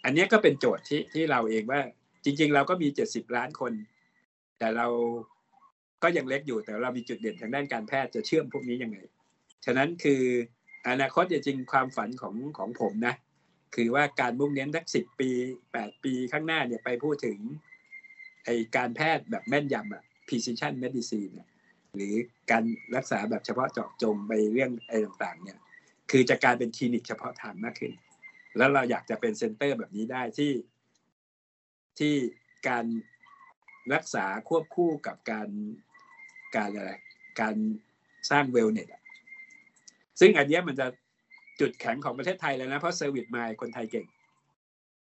[0.04, 1.82] อันนี้ก็เป็นโจทย์ที่ที่เราเองว่า
[2.24, 3.74] จริง ๆ เราก็มีเจ็ดสิบล้านคน
[4.58, 4.88] แต่เรา
[6.04, 8.98] ก็ยังเล็กอยู่แต่เรามีจุดเด่นทางด้านการแพทย์จะเชื่อมพวกนี้ยังไง
[9.66, 10.22] ฉะนั้นคือ
[10.90, 13.16] อนาคตจริงความฝันของของผมนะ
[13.76, 15.30] คือว่าการมุ่งเน้นสักสิบปี
[15.72, 17.38] แปดปีข้างหน้าเนี่ยไปพูดถึง
[18.46, 21.50] ไอการแพทย์แบบแม่นยำอะ precision medicine เนี่ย
[21.96, 22.14] หรือ
[22.52, 22.64] การ
[22.96, 25.58] รักษาแบบเฉพาะเจาะจงไปเรื่องไอต่างๆ เนี่ย
[26.12, 27.94] คือจะกลายเป็นคลินิกเฉพาะทางมากขึ้น
[28.58, 30.52] แล้วเราอยากจะเป็น center แบบนี้ได้ที่
[32.00, 32.14] ที่
[32.68, 32.86] การ
[33.94, 35.50] รักษาควบคู่กับการ
[36.56, 36.92] การอะไร
[37.42, 37.56] การ
[38.32, 38.88] สร้าง wellness
[40.20, 40.88] ซึ่งอันนี้มันจะ
[41.60, 44.08] จุดแข็งของประเทศไทยเลยนะ เพราะ service mind คนไทยเก่ง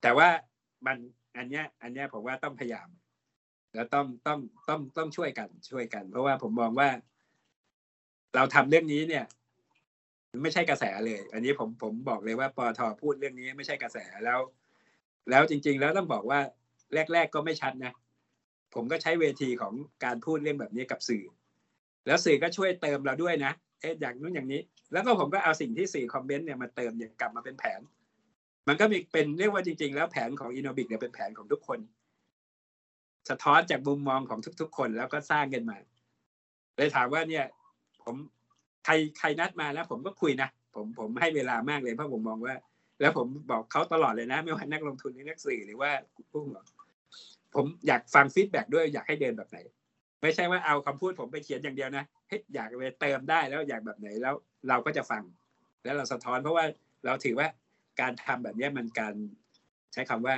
[0.02, 0.30] แต่ว่า
[0.86, 0.98] มัน
[1.38, 2.88] อันเนี้ยอันเนี้ยผมว่าต้องพยายาม
[3.74, 6.90] แล้วต้องต้องต้องต้องช่วยกันช่วยกัน เพราะว่าผมมองว่า
[8.36, 9.26] เราทำเรื่องนี้เนี่ย
[10.42, 14.40] ไม่ใช่กระแสเลย อันนี้ผมผมบอกเลยว่าปอทพูดเรื่องนี้ไม่ใช่กระแสแล้ว
[15.30, 16.40] แล้วจริง ๆ แล้วต้องบอกว่า
[17.14, 17.94] แรก ๆ ก็ไม่ชัดนะ
[18.74, 21.24] ผมก็ใช้เวทีของการพูดเรื่องแบบนี้กับสื่อ
[22.08, 24.62] แล้วสื่อก็ช่วยเติมเราด้วยนะเอ๊ะอย่างนู้นอย่างนี้
[24.94, 27.82] แล้วก็ผมก็เอาสิ่งที่สื่อคอมเมนต์เนี่ยมาเติมเนี่ยกลับมาเป็นแผน
[28.68, 31.80] มันก็มีเป็นเรียกว่าจริง ๆ แล้วแผนของอินโนบิกเนี่ยเป็นแผนของทุกคน
[33.30, 35.78] สะท้อนจากมุมมองของทุก ๆ คนแล้วก็สร้างกันมา
[36.78, 37.46] เลยถามว่าเนี่ย
[38.04, 38.16] ผม
[38.86, 42.56] ใครใครนัดมาแล้ว ผมก็คุยนะผมผมให้เวลามากเลยเพราะผมมองว่า
[43.02, 45.92] แล้วผมบอกเขาตลอดเลยนะ ไม่ว่านักลงทุนหรือนักสื่อหรือว่า
[46.32, 46.66] ผู้บอก
[47.56, 49.58] ผมอยากฟังฟีดแบ็ด้วยอยากให้เดินแบบไหน
[50.22, 54.36] ไม่ใช่ว่าเอาคำพูดผมไปเขียนอย่างเดียวนะเฮ้ยอยากไปเติมได้แล้วอยากแบบไหนแล้ว
[54.70, 55.24] เราก็จะฟัง
[55.84, 56.66] แล้วเราสะท้อนเพราะว่า
[57.06, 57.48] เราถือว่า
[58.02, 59.16] การทำแบบนี้มันการ
[59.94, 60.36] ใช้คำว่า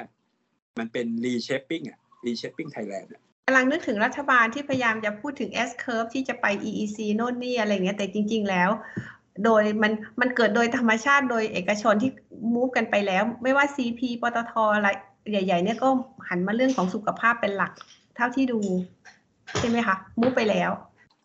[0.79, 8.69] มันเป็น reshaping อะ reshaping Thailand อะกำลังนึกถึงรัฐบาลที่พยายามจะพูดถึง S curve ที่จะไป EEC โน่นนี่อะไรเงี้ยแต่จริง ๆ แล้ว
[9.45, 12.11] โดยมันมันเกิดโดยธรรมชาติโดยเอกชนที่
[12.53, 14.89] มูฟกันไปแล้ว ไม่ว่า CP ปตทอะไร
[15.31, 15.89] ใหญ่ ๆ เนี่ยก็
[16.27, 17.71] หันมาเรื่องของสุขภาพเป็นหลัก
[18.15, 18.59] เท่าที่ดู
[19.59, 20.71] ใช่ไหมคะมูฟไปแล้ว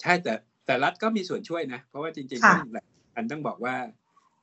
[0.03, 0.35] ใช่แต่
[0.67, 2.71] แต่รัฐก็มีส่วนช่วยนะ เพราะว่าจริงๆค่ะต้อง
[3.17, 3.77] อันต้องบอกว่า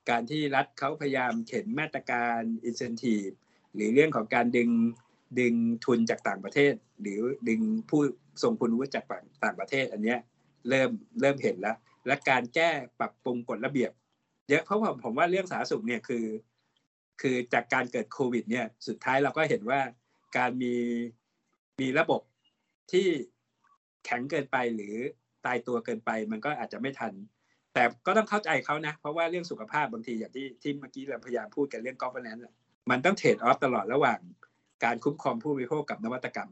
[0.09, 3.33] การที่รัฐเขาพยายามเข็นมาตรการ incentive
[3.75, 4.69] หรือเรื่องของการดึง
[5.39, 5.53] ดึง
[5.85, 8.01] ทุนจากต่างประเทศ หรือดึงผู้
[8.43, 9.05] ทรงคุณวุฒิจาก
[9.43, 10.19] ต่างประเทศ อันเนี้ย
[10.69, 10.91] เริ่ม
[11.21, 11.77] เริ่มเห็นแล้ว
[12.07, 13.91] และการแก้ปรับปรุงกฎระเบียบ
[14.49, 16.25] เยอะเพราะผมผมว่าเรื่องสาธารณสุขเนี่ยคือ
[17.21, 19.79] คือจากการเกิดโควิดเนี่ยสุดท้ายเราก็เห็นว่า
[20.37, 20.75] การมี
[21.81, 22.21] มีระบบ
[22.91, 23.07] ที่
[24.05, 24.95] แข็งเกินไปหรือ
[25.45, 27.13] ตายตัวเกินไป มันก็อาจจะไม่ทัน
[27.73, 32.53] แต่ก็ต้องเข้าใจเขานะ เพราะว่าเรื่องสุขภาพบางทีอย่างที่ที่เมื่อกี้เราพยายามพูดกันเรื่อง governance อะ
[32.91, 34.19] มันต้องเทรดออฟตลอดระหว่าง
[34.83, 36.51] การคุ้มครองผู้บริโภคกับนวัตกรรม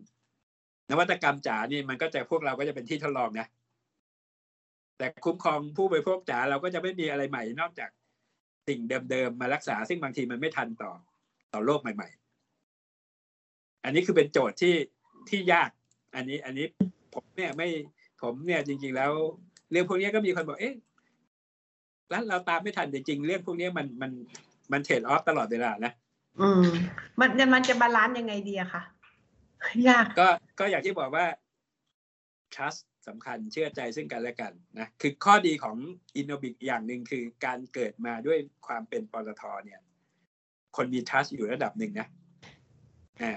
[0.91, 3.47] นวัตกรรมจ๋านี่มันก็จะพวกเราก็จะเป็นที่ทดลองนะ
[4.97, 7.89] แต่คุ้มครองผู้บริโภคจ๋าเราก็จะไม่มีอะไรใหม่นอกจาก
[8.67, 8.79] สิ่ง
[9.11, 10.91] เดิมๆมารักษา ซึ่งบางทีมันไม่ทันต่อ
[11.53, 12.09] ต่อโลกใหม่
[12.95, 14.75] ๆ อันนี้คือเป็นโจทย์ที่
[15.29, 15.69] ที่ยาก
[16.15, 16.65] อันนี้อันนี้
[17.13, 17.67] ผมเนี่ยไม่
[18.21, 19.11] ผมเนี่ยจริง ๆ แล้ว
[19.71, 20.75] เรื่องพวกนี้ก็มีคนบอกเอ๊ะ
[22.09, 24.11] แล้วเราตามไม่ทันจริงๆเรื่องพวกนี้มันมัน
[24.71, 25.91] มัน trade-off ตลอดเวลานะ
[26.39, 26.65] อืม
[27.19, 28.81] มันมันจะ balance ยังไงดีอะคะ
[29.89, 30.27] ยากก็
[30.59, 31.25] ก็อย่างที่บอกว่า
[32.53, 35.77] trust สำคัญเชื่อใจซึ่งกันและกันนะคือข้อดีของ
[36.19, 39.81] Innobic อย่างหนึ่งคือการเกิดมาด้วยความเป็นปตทเนี่ย
[40.75, 42.07] คนมี trust อยู่ระดับหนึ่งนะ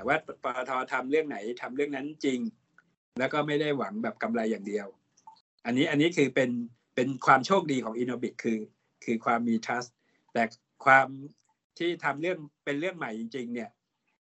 [0.07, 2.41] ว่าปตททำเรื่องไหนทำเรื่องนั้นจริง
[3.19, 4.87] แล้วก็ไม่ได้หวังแบบกำไรอย่างเดียว
[5.66, 6.51] อันนี้อันนี้คือเป็น
[6.95, 8.59] เป็นความโชคดีของ Innobic คือ
[9.05, 9.91] คือความมี trust
[10.33, 10.43] แต่
[10.85, 11.07] ความ
[11.79, 13.71] ที่ทำเรื่องเป็นเรื่องใหม่จริง ๆ เนี่ย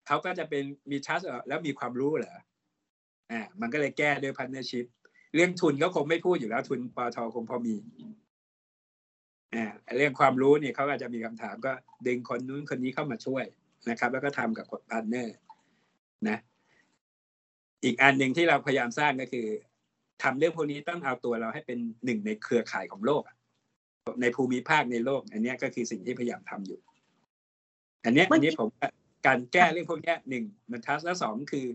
[0.07, 2.37] เขาก็จะเป็นมี trust แล้วมีความรู้เหรอ
[3.31, 4.85] อ่ามันก็เลยแก้ด้วย partnership
[5.35, 7.75] เรื่องทุนก็คงไม่พูดอยู่แล้ว ทุนปตทคงพอมี
[9.97, 11.71] เรื่องความรู้เนี่ยเขาอาจจะมีคำถามก็
[12.07, 13.45] ดึงคนนู้นคนนี้เข้ามาช่วย
[13.89, 15.35] นะครับ แล้วก็ทำกับ partner
[16.29, 16.37] นะ
[17.83, 19.47] อีกอันหนึ่งที่เราพยายามสร้างก็คือ
[20.23, 23.23] ทำเรื่องพวกนี้ต้องเอาตัวเราให้เป็นหนึ่งในเครือข่ายของโลก
[24.21, 26.79] ในภูมิภาคในโลก อันนี้ก็คือสิ่งที่พยายามทำอยู่
[28.05, 28.69] อันนี้อันนี้ผม
[29.27, 31.67] การแก้เรื่องพวกนี้หนึ่งมัน trust แล้วสองคือ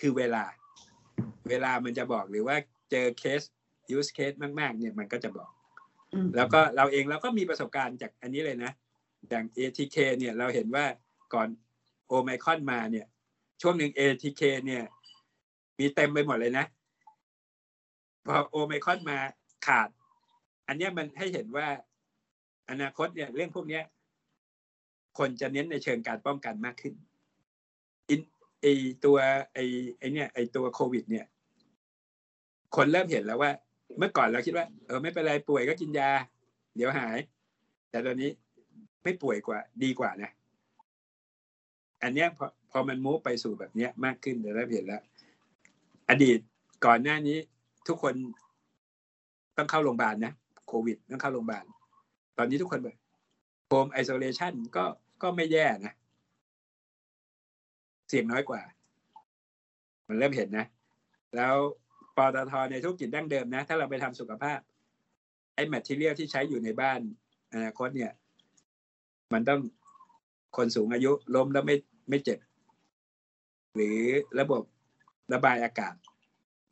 [0.00, 0.44] คือเวลา
[1.48, 2.56] เวลามันจะบอกหรือว่า
[2.90, 3.42] เจอเคส
[3.96, 5.50] use case มาก ๆ เนี่ยมันก็จะบอก
[6.12, 8.72] อืมแล้วก็เราเองเราก็มีประสบการณ์จากอันนี้เลยนะ
[9.28, 10.84] อย่าง ATK เนี่ยเราเห็นว่า
[11.34, 11.48] ก่อน
[12.06, 13.06] โอไมคอนมาเนี่ย
[13.62, 14.82] ช่วงหนึ่ง ATK เนี่ย
[15.78, 16.66] มีเต็มไปหมดเลยนะ
[18.26, 19.18] พอโอไมคอนมา
[19.66, 19.88] ขาด
[20.68, 21.66] อันเนี้ยมันให้เห็นว่า
[22.70, 23.84] อนาคตเนี่ยเรื่องพวกเนี้ย
[25.18, 26.94] คนจะเน้นในเชิงการป้องกันมากขึ้น
[28.10, 28.20] อิน
[28.60, 28.66] ไอ
[29.04, 29.16] ตัว
[29.54, 29.58] ไอ
[29.98, 31.26] ไอเนี่ยไอตัวโควิด เนี่ย
[32.76, 33.50] คนเริ่มเห็นแล้วว่า
[33.98, 36.10] เมื่อก่อนเราคิดว่า เออไม่เป็นไรป่วยก็กินยา
[36.76, 37.18] เดี๋ยวหาย
[37.90, 38.30] แต่ตอนนี้
[39.02, 40.30] ไม่ป่วยกว่า ดีกว่านะ
[42.02, 45.02] อันเนี้ยพอพอมันมูฟไปสู่แบบเนี้ยมากขึ้นเดี๋ยวเราเห็นแล้ว
[46.10, 46.38] อดีต
[46.86, 47.38] ก่อนหน้านี้
[47.88, 48.14] ทุกคน
[49.56, 50.32] ต้องเข้าโรงพยาบาลนะ
[50.66, 51.64] โควิดต้องเข้าโรงพยาบาล
[52.38, 52.96] ตอนนี้ทุกคนแบบ
[53.68, 54.84] โฮมไอโซเลชันก็
[55.22, 55.94] ก็ไม่แย่นะ
[58.08, 58.60] เสี่ยงน้อยกว่า
[60.08, 60.66] มันเริ่มเห็นนะ
[61.36, 61.54] แล้ว
[62.16, 64.60] ปตทในธุรกิจดั้งเดิมนะ ถ้าเราไปทำสุขภาพ
[65.54, 67.00] ไอ้แมทเทียลที่ใช้อยู่ในบ้าน
[67.52, 68.12] อนาคตเนี่ย
[69.32, 69.60] มันต้อง
[70.56, 71.76] คนสูงอายุล้มแล้วไม่
[72.10, 72.38] ไม่เจ็บ
[73.74, 73.98] หรือ
[74.40, 74.62] ระบบ
[75.32, 75.94] ระบายอากาศ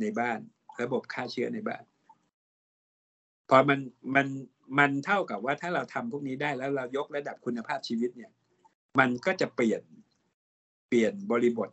[0.00, 0.38] ในบ้าน
[0.82, 1.82] ระบบฆ่าเชื้อในบ้าน
[3.50, 3.80] พอมัน
[4.14, 4.26] มัน
[4.78, 8.32] มันเท่ากับว่าถ้าเราทำพวกนี้ได้แล้วเรายกระดับคุณภาพชีวิตเนี่ย
[8.98, 9.82] มันก็จะเปลี่ยน
[10.88, 11.70] เปลี่ยนบริบท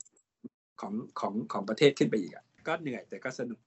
[0.81, 3.59] ของของของประเทศขึ้นไปอีกอะ ก็เหนื่อยแต่ก็สนุก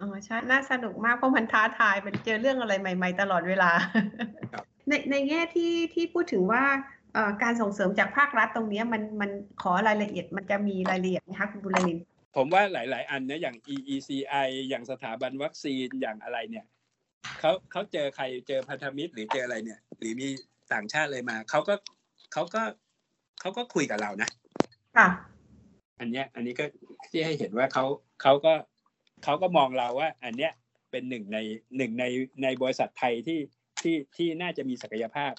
[0.00, 3.70] อ๋อใช่น่าสนุกมากเพราะมันท้าทายมันเจอเรื่องอะไรใหม่ ๆ ตลอดเวลา
[4.52, 6.64] ครับในในแง่ที่ที่พูดถึงว่า
[7.14, 9.30] เอ่อการส่งเสริมจากภาครัฐตรงเนี้ยมันมัน
[9.62, 12.04] ขอรายละเอียดมันจะมีรายละเอียดไหมคะคุณบุรนินทร์
[12.36, 16.66] ผมว่าหลาย ๆ อันนะอย่าง EECI อย่างสถาบันวัคซีนอย่างอะไรเนี่ย
[17.40, 20.28] เขาเขาเจอใครเจอพันธมิตรหรือเจออะไรเนี่ย หรือมี
[20.72, 21.74] ต่างชาติเลยมาเขาก็
[22.32, 22.62] เขาก็
[23.40, 24.28] เขาก็คุยกับเรานะ
[24.96, 25.08] ค่ะ
[25.98, 26.64] อันเนี้ย อันนี้ก็
[27.10, 27.84] ที่ให้เห็นว่าเขา
[28.22, 28.54] เขาก็
[29.24, 30.52] เขาก็มองเราว่า อันเนี้ย
[30.90, 31.38] เป็นหนึ่งใน
[31.76, 32.04] หนึ่งใน
[32.42, 33.40] ในบริษัทไทยที่
[33.82, 35.32] ที่ที่น่าจะมีศักยภาพ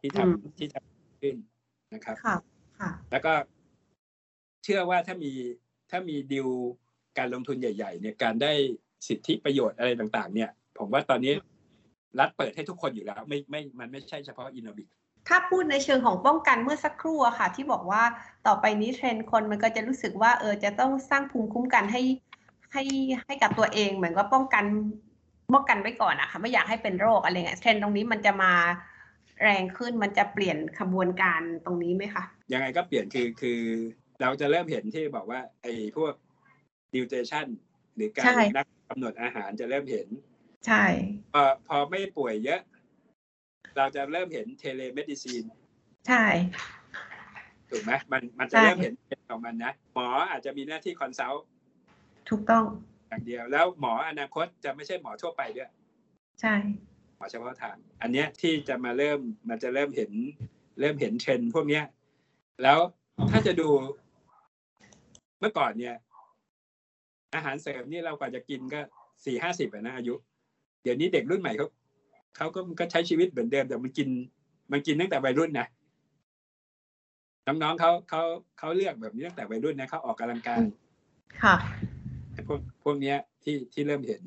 [0.00, 1.36] ที่ทำอืมที่ทำขึ้น
[1.94, 2.36] นะครับค่ะ
[2.80, 3.32] ค่ะ แล้วก็
[4.64, 5.32] เชื่อว่าถ้ามี
[5.90, 6.48] ถ้ามีดิว
[7.18, 8.52] การลงทุนใหญ่ ๆ เนี่ยการได้
[9.08, 11.32] สิทธิประโยชน์อะไรต่าง ๆ เนี่ย ผมว่าตอนนี้
[12.18, 14.84] รัฐเปิดให้ทุกคนอยู่แล้ว ไม่ไม่มันไม่ใช่เฉพาะ Innobic
[15.28, 18.02] ถ้าพูดในเชิงของป้องกันเมื่อสักครู่อะค่ะ ที่บอกว่า
[18.46, 22.02] ต่อไปนี้เทรนด์คนมันก็จะรู้สึกว่าเออจะต้องสร้างภูมิคุ้มกันให้
[22.72, 22.82] ให้
[23.24, 24.64] ให้กับตัวเอง เหมือนว่าป้องกัน
[25.54, 28.52] ป้องกันไว้ก่อนอะค่ะไม่อยากให้เป็นโรคอะไรเงี้ยเทรนด์ตรงนี้มันจะมา
[29.42, 33.60] แรงขึ้นมันจะเปลี่ยนขบวนการตรงนี้ไหมคะยังไงก็เปลี่ยนคือคือ
[34.20, 36.14] เราจะเริ่มเห็นที่บอกว่าไอ้พวก
[36.94, 37.46] dietitian
[37.94, 40.08] หรือการใช่นักกำหนดอาหารจะเริ่มเห็น
[40.66, 40.84] ใช่
[41.32, 42.60] พอพอไม่ป่วยเยอะ
[43.76, 45.42] เราจะเริ่มเห็น telemedicine
[46.08, 46.24] ใช่
[47.70, 51.44] ถูกไหมมันมันจะใช่เริ่มเห็นเป็นของมันนะหมออาจจะมีหน้าที่ consult
[52.28, 52.64] ถูกต้อง
[53.08, 55.70] อย่างเดียว แล้วหมออนาคตจะไม่ใช่หมอทั่วไปด้วย
[56.40, 56.54] ใช่
[57.16, 60.12] หมอเฉพาะทาง อันเนี้ยที่จะมาเริ่มมันจะเริ่มเห็น
[60.80, 61.84] เริ่มเห็นเทรนด์พวกเนี้ย
[62.62, 62.78] แล้ว
[63.30, 63.68] ถ้าจะดู
[65.40, 65.96] เมื่อก่อนเนี่ย
[67.34, 68.80] อาหารเสริมนี่เรากว่าจะกินก็
[69.24, 70.14] สี่ห้าสิบนะอายุ
[70.82, 71.66] เดี๋ยวนี้เด็กรุ่นใหม่เขา
[72.38, 74.08] เขาก็ก็ใช้ชีวิตเหมือนเดิมแต่มันกิน
[74.72, 75.66] มันกินตั้งแต่วัยรุ่นนะ
[77.46, 78.22] น้องๆเขาเขา
[78.58, 80.60] เขาเลือกแบบนี้ตั้งแต่วัยรุ่นนะเขาออกกำลังกาย
[81.42, 81.56] ค่ะ
[82.48, 84.22] พวกพวกเนี้ยที่ที่เริ่มเห็น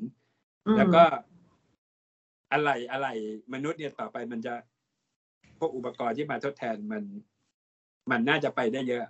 [0.66, 1.02] อืมแล้วก็
[2.52, 3.08] อะไรอะไร
[3.54, 4.54] มนุษย์เนี่ยต่อไปมันจะ
[5.58, 7.02] พวกอุปกรณ์ที่มาทดแทนมัน
[8.10, 9.02] มันน่าจะไปได้เยอะ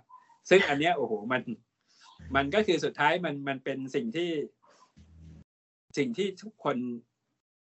[0.49, 1.41] ซึ่งอันเนี้ยโอ้โหมัน
[2.35, 4.29] มันก็คือสุดท้ายมันมันเป็นสิ่งที่
[5.97, 6.77] สิ่งที่ทุกคน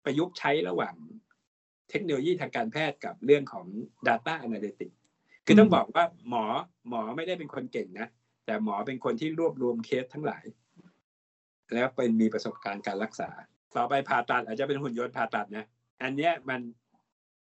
[0.04, 0.94] ประยุกต์ใช้ระหว่าง
[1.90, 3.66] เทคโนโลยีทางการแพทย์กับเรื่องของ
[4.06, 4.96] Data Analytics
[5.46, 6.44] คือต้องบอกว่าหมอ
[6.88, 8.08] หมอไม่ได้เป็นคนเก่งนะ
[8.46, 10.44] แต่หมอเป็นคนที่รวบรวมเคสทั้งหลาย
[11.74, 13.30] แล้วเป็นมีประสบการณ์การรักษา
[13.76, 15.64] ต่อไปผ่าตัดอาจจะเป็นหุ่นยนต์ผ่าตัดนะ
[16.02, 16.60] อันเนี้ยมัน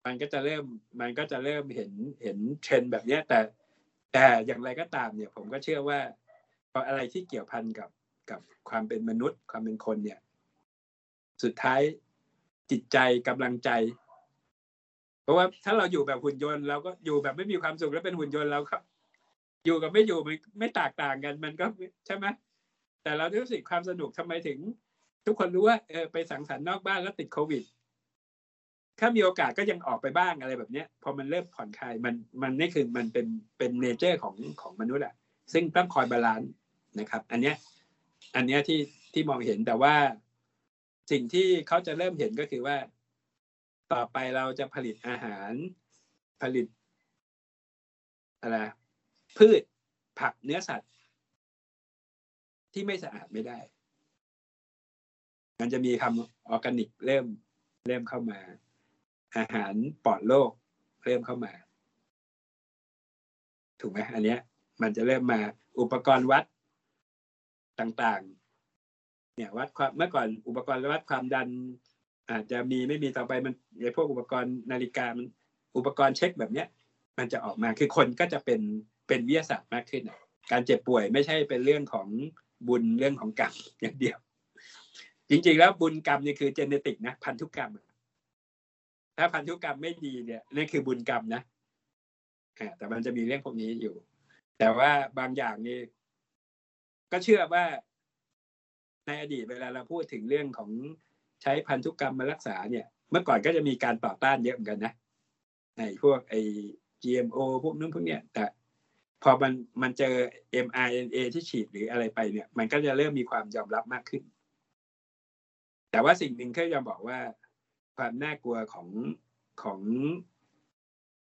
[0.05, 0.63] มันก็จะเริ่ม
[1.01, 1.91] มันก็จะเริ่มเห็น
[2.23, 3.39] เห็นเทรนด์แบบเนี้ยแต่
[4.13, 5.99] แต่อย่างไรก็ตามเนี่ย ผมก็เชื่อว่า
[6.71, 7.89] พออะไรที่เกี่ยวพันกับ
[8.29, 10.19] กับความเป็นมนุษย์ ความเป็นคนเนี่ย
[11.43, 11.81] สุดท้าย
[12.71, 13.69] จิตใจกำลังใจ
[15.26, 18.78] เพราะว่าถ้าเราอยู่แบบหุ่นยนต์เราก็อยู่แบบไม่มีความสุขแล้วเป็นหุ่นยนต์เราก็
[19.65, 21.65] อยู่กับไม่อยู่มันไม่แตกต่างกันมันก็
[22.05, 22.26] ใช่ไหม
[23.03, 24.57] แต่เรารู้สึกความสนุกทำไมถึง
[25.26, 27.63] ทุกคนรู้ว่าเออไปสังสรรค์นอกบ้านแล้วติดโควิด
[28.99, 35.13] ถ้ามีโอกาสก็ยังออกไปบ้างอะไรแบบเนี้ย พอมันเริ่มผ่อนคลายมันมันนี่คือมันเป็นเป็น nature ของของมนุษย์อะ
[35.53, 36.51] ซึ่งต้องคอย balance
[36.99, 37.55] นะครับ อันเนี้ย
[38.36, 38.80] อันเนี้ยที่
[39.13, 39.93] ที่มองเห็นแต่ว่า
[41.11, 42.76] สิ่งที่เขาจะเริ่มเห็นก็คือว่า
[43.93, 45.51] ต่อไปเราจะผลิตอาหาร
[46.41, 46.67] ผลิต
[48.41, 48.57] อะไร
[49.38, 49.61] พืช
[50.19, 50.91] ผักเนื้อสัตว์
[52.73, 53.59] ที่ไม่สะอาดไม่ได้
[55.59, 57.25] มันจะมีคำออร์แกนิกเริ่ม
[57.88, 58.39] เริ่มเข้ามา
[59.38, 59.73] อาหาร
[60.05, 60.51] ปลอดโรค
[61.05, 61.53] เริ่มเข้ามา
[63.79, 64.39] ถูกไหมอันเนี้ย
[64.81, 65.39] มันจะเริ่มมา
[65.79, 66.43] อุปกรณ์วัด
[67.79, 71.49] ต่างๆ เนี่ยวัดความเมื่อก่อนอุปกรณ์วัดความดัน
[72.32, 75.26] อาจจะมีไม่มีต่อไปมันไอ้พวกอุปกรณ์นาฬิกามัน
[75.78, 76.67] อุปกรณ์เช็คแบบเนี้ย
[77.17, 78.61] มันจะออกมาคือคนก็จะเป็น
[79.07, 80.03] เป็นวิทยาศาสตร์มากขึ้น
[80.51, 82.07] การเจ็บป่วยไม่ใช่เป็นเรื่องของ
[82.67, 84.17] บุญเรื่องของกรรมอย่างเดียว
[85.30, 87.71] จริงๆแล้วบุญกรรมนี่คือเจเนติกนะพันธุกรรม
[89.17, 91.41] ถ้าพันธุกรรมไม่ดีเนี่ยนั่นคือบุญกรรมนะ
[92.78, 93.95] แต่มันจะมีเรื่องพวกนี้อยู่
[94.59, 95.78] แต่ว่าบางอย่างนี่
[97.11, 97.65] ก็เชื่อว่า
[99.05, 100.69] ในอดีตเวลาเราพูดถึงเรื่องของ
[101.41, 104.93] ใช้พันธุกรรมมารักษาเนี่ย เมื่อก่อนก็จะมีการต่อต้านเยอะเหมือนกันนะ
[105.77, 106.36] ในพวกไอ
[107.03, 108.45] GMO พวกนู้นพวกเนี้ยแต่
[109.23, 110.15] พอมันมันเจอ
[110.65, 114.23] mRNA ที่ฉีดหรืออะไรไปเนี่ย มันก็จะเริ่มมีความยอมรับมากขึ้น
[115.91, 117.19] แต่ว่าสิ่งหนึ่งก็จะบอกว่า
[117.97, 118.88] ความน่ากลัวของ
[119.63, 119.79] ของ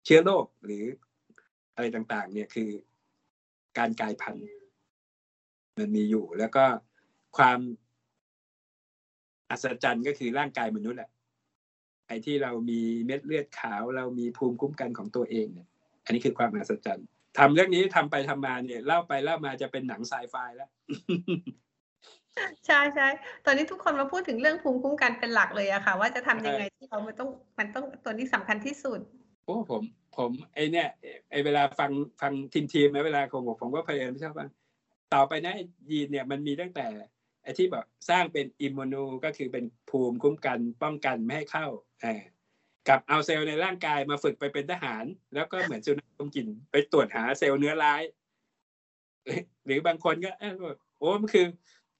[0.06, 0.84] เชื้อโรคหรือ
[1.76, 2.70] อะไรต่างๆ เนี่ยคือ
[3.78, 4.46] การกลายพันธุ์
[5.78, 6.66] มันมีอยู่แล้วก็
[7.38, 7.60] ความ
[9.52, 11.10] อัศจรรย์ก็คือร่างกายมนุษย์แหละ
[12.08, 15.68] ไอ้ที่เรามีเม็ดเลือดขาว เรามีภูมิคุ้มกันของตัวเองเนี่ย
[16.06, 20.70] อันนี้คือความอัศจรรย์ทำเรื่องนี้ทำไปทำมาเนี่ยเล่าไปเล่ามาจะเป็นหนังไซไฟแล้ว
[22.66, 23.08] ใช่ใช่
[23.46, 27.30] ตอนนี้ทุกคนมาพูดถึงเรื่องภูมิคุ้มกันเป็นหลักเลยอะค่ะ ว่าจะทำยังไงที่เรามันต้อง
[27.60, 29.00] มันต้องตัวนี้สำคัญที่สุด
[29.46, 29.82] โอ้ผม
[30.18, 30.88] ผมไอเนี่ย
[31.32, 31.92] ไอเวลาฟัง
[32.22, 34.50] ฟังทีมทีมๆนะเวลาคงบอกผมก็พยายามที่ชอบฟัง
[35.14, 36.86] ต่อไปนะไอ้ยีนเนี่ยมันมีตั้งแต่
[37.44, 41.68] ไอ้ที่แบบสร้างเป็นอิมมูนูก็คือเป็นภูมิคุ้มกันป้องกันไม่ให้เข้า
[42.04, 42.06] อ
[42.88, 48.02] กับเอาเซลล์ในร่างกายมาฝึกไปเป็นทหาร แล้วก็เหมือนสุนัขดมกลิ่นไปตรวจหาเซลล์เนื้อร้าย
[49.66, 50.32] หรือบางคนก็
[50.98, 51.46] โอ้มันคือ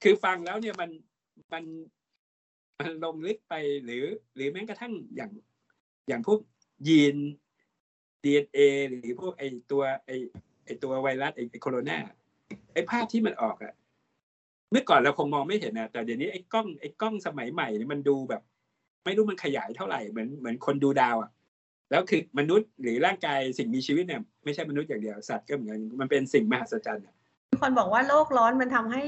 [0.04, 0.90] คือฟังแล้วเนี่ยมัน
[1.54, 1.64] มัน
[2.80, 4.04] มันลงลึกไปหรือ
[4.36, 5.32] หรือแม้กระทั่งอย่าง
[6.08, 6.40] อย่างพวก
[6.88, 7.18] ยีน
[8.24, 10.12] DNA หรือพวกไอตัวไอ
[10.66, 11.98] ไอตัวไวรัสไอโคโรนา
[12.74, 13.74] ไอภาพที่มันออกอะ
[14.72, 18.42] เมื่อก่อนเราคงมองไม่เห็นนะแต่เดี๋ยวนี้ไอ้กล้องไอ้กล้องสมัยใหม่เนี่ยมันดูแบบ
[19.06, 21.32] ไม่รู้มันขยายเท่าไหร่เหมือนเหมือนคนดูดาวอะ
[21.92, 27.16] แล้วคือมนุษย์หรือร่างกายสิ่งมีชีวิตเนี่ยไม่ใช่มนุษย์อย่างเดียวสัตว์ก็เหมือนกันมันเป็นสิ่งมหัศจรรย์อะ
[27.52, 29.04] มีคนบอกว่าโลกร้อนมันทำให้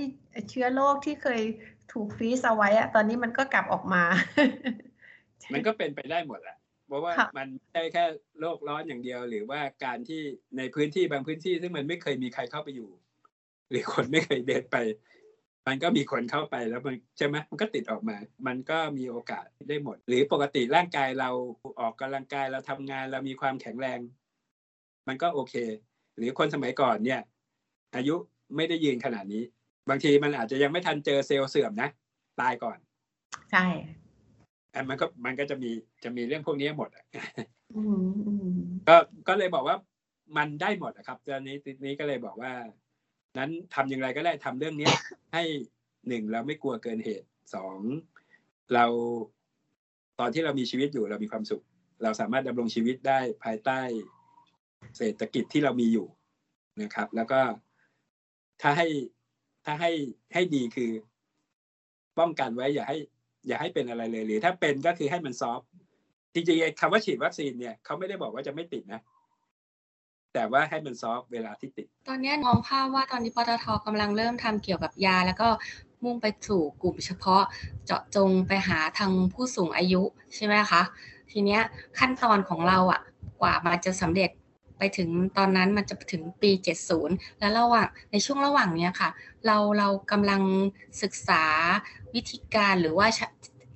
[0.49, 1.41] เชื้อโรคที่เคย
[1.93, 4.03] ถูกฟรีซเอาไว้อะตอนนี้มันก็กลับออกมา
[5.53, 6.57] มันก็เป็นไปได้หมดแหละ
[6.87, 8.05] เพราะว่าค่ะมันไม่ใช่แค่
[8.39, 10.21] โลกร้อนอย่างเดียว หรือว่าการที่
[10.57, 12.89] ในพื้นที่บางพื้นที่ซึ่งมันไม่เคยมีใครเข้าไปอยู่
[13.69, 14.77] หรือคนไม่เคยเดินไป
[15.67, 21.29] มันก็มีคนเข้าไปแล้วมันใช่ไหมมันก็ติดออกมา มันก็มีโอกาสได้หมด หรือปกติร่างกายเรา
[21.79, 23.99] ออกกำลังกายเราทำงานเรามีความแข็งแรง
[25.07, 25.55] มันก็โอเค
[26.17, 27.21] หรือคนสมัยก่อนเนี่ย
[27.95, 28.15] อายุ
[28.55, 29.43] ไม่ได้ยืนขนาดนี้
[29.89, 31.89] บางทีมันอาจจะยังไม่ทันเจอเซลล์เสื่อมนะ
[32.41, 32.77] ตายก่อน
[33.51, 33.65] ใช่
[34.73, 35.71] อะมันก็มันก็จะมี
[36.03, 37.05] จะมีเรื่องพวกนี้หมดอะ
[37.75, 38.53] อืมอืม
[38.87, 38.95] ก็
[39.27, 39.77] ก็เลยบอกว่า
[40.37, 42.51] มันได้หมดนะครับตอนนี้นี้ก็เลยบอกว่า
[43.37, 44.93] นั้นทำอย่างไรก็ได้ทำเรื่องเนี้ย
[45.33, 45.43] ให้
[46.07, 47.77] หนึ่งเราไม่กลัวเกินเหตุสอง
[48.73, 48.85] เรา
[50.19, 51.63] ตอนที่เรามีชีวิตอยู่เรามีความสุข
[52.03, 53.79] เราสามารถดำรงชีวิตได้ภายใต้
[54.97, 56.07] เศรษฐกิจที่เรามีอยู่
[56.81, 57.41] นะครับ แล้วก็
[58.61, 58.87] ถ้าให้
[59.65, 59.91] ถ้าให้
[60.33, 60.91] ให้ดีคือ
[62.19, 62.97] ป้องกันไว้อย่าให้
[63.47, 65.69] อย่าให้เป็นอะไรเลยหรือถ้าเป็นก็คือให้มันซอฟต์
[66.33, 69.01] จริงๆไอคำว่าฉีดวัคซีนเนี่ยเขาไม่ได้บอกว่าจะไม่ติดนะ
[70.33, 75.49] แต่ว่าให้มันซอฟต์เวลาที่ติด ตอนนี้มองภาพว่าตอนนี้ปตทกำลังเริ่มทำเกี่ยวกับยา แล้วก็
[76.03, 77.43] มุ่งไปสู่กลุ่มเฉพาะ
[77.85, 80.01] เจาะจงไปหาทางผู้สูงอายุ
[80.35, 80.81] ใช่ไหมคะ
[81.31, 81.61] ทีเนี้ย
[81.99, 83.01] ขั้นตอนของเราอะ
[83.41, 84.29] กว่ามันจะสำเร็จ
[84.77, 86.51] ไปถึงตอนนั้นมันจะถึงปี
[86.95, 89.09] 70 แล้วระหว่างในช่วงระหว่างเนี้ยค่ะ
[89.45, 90.41] เราเรากำลัง
[91.01, 91.43] ศึกษา
[92.15, 93.07] วิธีการหรือว่า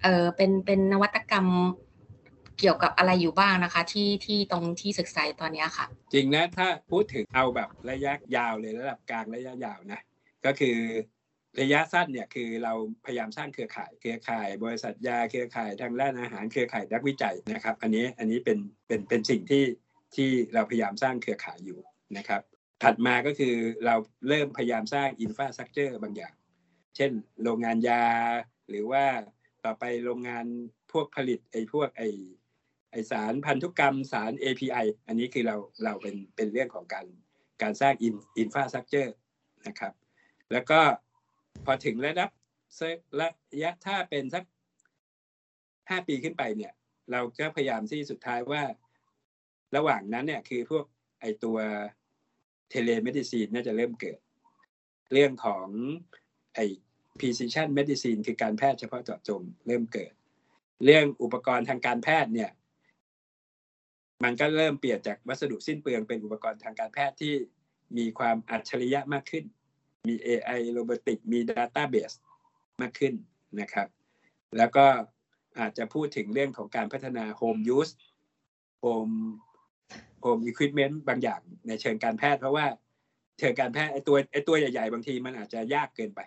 [0.03, 1.47] เออเป็นเป็นนวัตกรรม
[2.59, 9.99] เกี่ยวกับอะไรอยู่บ้างนะคะ ที่ที่ตรงที่ศึกษาตอนนี้ค่ะ จริงนะถ้าพูดถึงเอาแบบระยะยาวเลยระดับกลางระยะยาวนะ
[10.45, 10.77] ก็คือ
[11.61, 12.73] ระยะสั้นเนี่ยคือเรา
[13.05, 19.63] พยายามสร้างเครือข่าย เครือข่าย บริษัทยาเครือข่ายทางด้านอาหารเครือข่ายนักวิจัยนะครับ อันนี้อันนี้เป็นเป็นเป็นสิ่งที่
[20.15, 21.79] ที่เราพยายามสร้างเครือข่ายอยู่
[22.17, 22.41] นะครับ
[22.83, 23.55] ถัดมาก็คือ
[23.85, 23.95] เรา
[24.27, 26.33] เริ่มพยายามสร้างอินฟาส t ั c เจอร์บางอย่าง
[26.95, 27.11] เช่น
[27.43, 28.05] โรงงานยา
[28.69, 29.05] หรือว่า
[29.65, 30.45] ต่อไปโรงงาน
[30.91, 32.09] พวกผลิตไอ้พวกไอ้
[32.91, 37.05] ไอสารพันธุกรรมสาร API อันนี้คือเราเราเป็นเป็นเรื่องของการ
[37.61, 39.15] การสร้างอินฟาส t ั c เจอร์
[39.67, 39.93] นะครับ
[40.51, 40.79] แล้วก็
[41.65, 42.29] พอถึงระดับ
[43.19, 43.29] ระ
[43.63, 44.43] ยะถ้าเป็นสัก
[45.89, 46.73] ห้าปีขึ้นไปเนี่ย
[47.11, 48.63] เราก็พยายามที่สุดท้ายว่า
[49.75, 50.85] ระหว่างนั้นเนี่ยคือพวก
[51.21, 51.57] ไอตัว
[52.69, 54.19] telemedicine น่าจะเริ่มเกิด
[55.13, 55.67] เรื่องของ
[56.55, 56.59] ไอ
[57.19, 60.13] precision medicine คือการแพทย์เฉพาะเจาะจงเริ่มเกิด
[60.85, 62.51] เรื่องอุปกรณ์ทางการแพทย์เนี่ย
[64.23, 67.33] มันก็เริ่มเปลี่ยนจากวัสดุสิ้นเปลืองเป็นอุปกรณ์ทางการแพทย์ที่
[67.97, 69.45] มีความอัจฉริยะมากขึ้น
[70.07, 72.15] มี AI โรบอติกมี Database
[72.81, 73.13] มากขึ้น
[73.61, 73.87] นะครับ
[74.57, 74.85] แล้วก็
[75.59, 77.93] อาจจะพูดถึงเรื่องของการพัฒนา Home Use
[78.83, 79.15] Home
[80.23, 82.65] Home Equipment บางอย่างในเชิงการแพทย์เพราะว่า
[83.39, 86.21] เชิงการแพทย์ไอตัวไอตัวใหญ่ๆ บางทีมันอาจจะยากเกินไป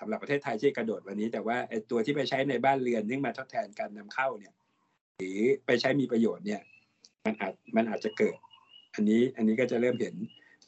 [0.00, 4.54] สำหรับประเทศไทยที่กระโดดวันนี้ แต่ว่าไอตัวที่ไปใช้ในบ้านเรือนซึ่งมาทดแทนการนำเข้าเนี่ย
[5.18, 6.62] หรือไปใช้มีประโยชน์เนี่ย
[7.26, 8.36] มันอาจมันอาจจะเกิด
[8.94, 10.14] อันนี้อันนี้ก็จะเริ่มเห็น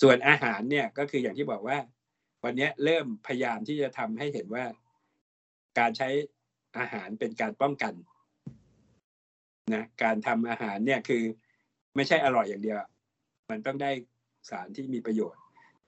[0.03, 1.79] ส่วนอาหารเนี่ยก็คืออย่างที่บอกว่า
[2.45, 4.65] วันนี้เริ่มพยายามที่จะทำให้เห็นว่า
[5.79, 6.09] การใช้
[6.79, 7.95] อาหารเป็นการป้องกัน
[9.75, 11.23] นะการทำอาหารเนี่ยคือ
[11.97, 12.79] ไม่ใช่อร่อยอย่างเดียว
[13.51, 13.91] มันต้องได้
[14.51, 15.43] สารที่มีประโยชน์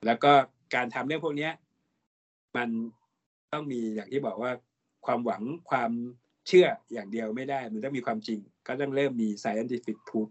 [0.05, 0.31] แล้วก็
[0.75, 1.49] การทำเรื่องพวกนี้
[2.57, 2.69] มัน
[3.51, 4.51] ต้องมีอย่างที่บอกว่า
[5.05, 5.91] ความหวังความ
[6.47, 10.29] เชื่ออย่างเดียวไม่ได้ มันต้องมีความจริง ก็ต้องเริ่มมี scientific proof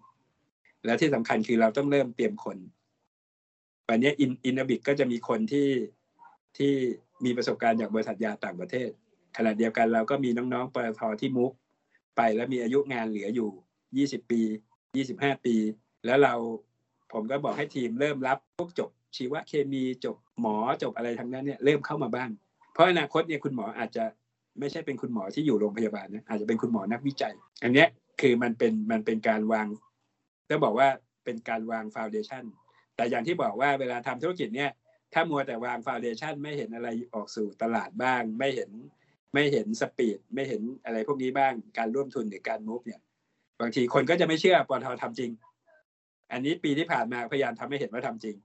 [0.84, 2.56] และที่สำคัญคือเราต้องเริ่มเตรียมคน
[3.88, 5.68] วันนี้อินอินบิกก็จะมีคนที่
[6.58, 6.72] ที่
[7.24, 8.90] มีประสบการณ์จากบริษัทยาต่างประเทศ
[9.36, 11.52] ขณะเดียวกันเราก็มีน้องๆปตทที่มุก
[12.16, 13.50] ไปแล้วมีอายุงานเหลืออยู่
[14.20, 14.40] 20 ปี
[14.92, 15.56] 25 ปี
[16.06, 16.34] แล้วเรา
[17.12, 22.30] ผมก็บอกให้ทีมเริ่มรับพวกจบชีวเคมีจบหมอจบอะไรทั้งนั้นเนี่ยเริ่มเข้ามาบ้าง
[22.72, 24.04] เพราะอนาคตเนี่ยคุณหมออาจจะ
[24.58, 27.88] ไม่ใช่เป็นคุณหมอที่อยู่โรงพยาบาลนะอาจจะเป็นคุณหมอนักวิจัย อันเนี้ย
[28.20, 29.66] คือมันเป็นมันเป็นการวาง
[30.50, 30.88] ต้องบอกว่า
[31.24, 32.44] เป็นการวางฟาวเดชัน
[32.96, 34.70] แต่อย่างที่บอกว่าเวลาทำธุรกิจเนี่ย
[35.14, 38.70] ถ้ามัวแต่วางฟาวเดชันไม่เห็นอะไรออกสู่ตลาดบ้าง ไม่เห็น
[39.34, 43.00] ไม่เห็นสปีดไม่เห็นอะไรพวกนี้บ้างการร่วมทุนหรือการมูฟเนี่ย
[43.60, 45.30] บางทีคนก็จะไม่เชื่อปตททำจริง
[46.32, 48.36] อันนี้ปีที่ผ่านมาพยายามทำให้เห็นว่าทำจริง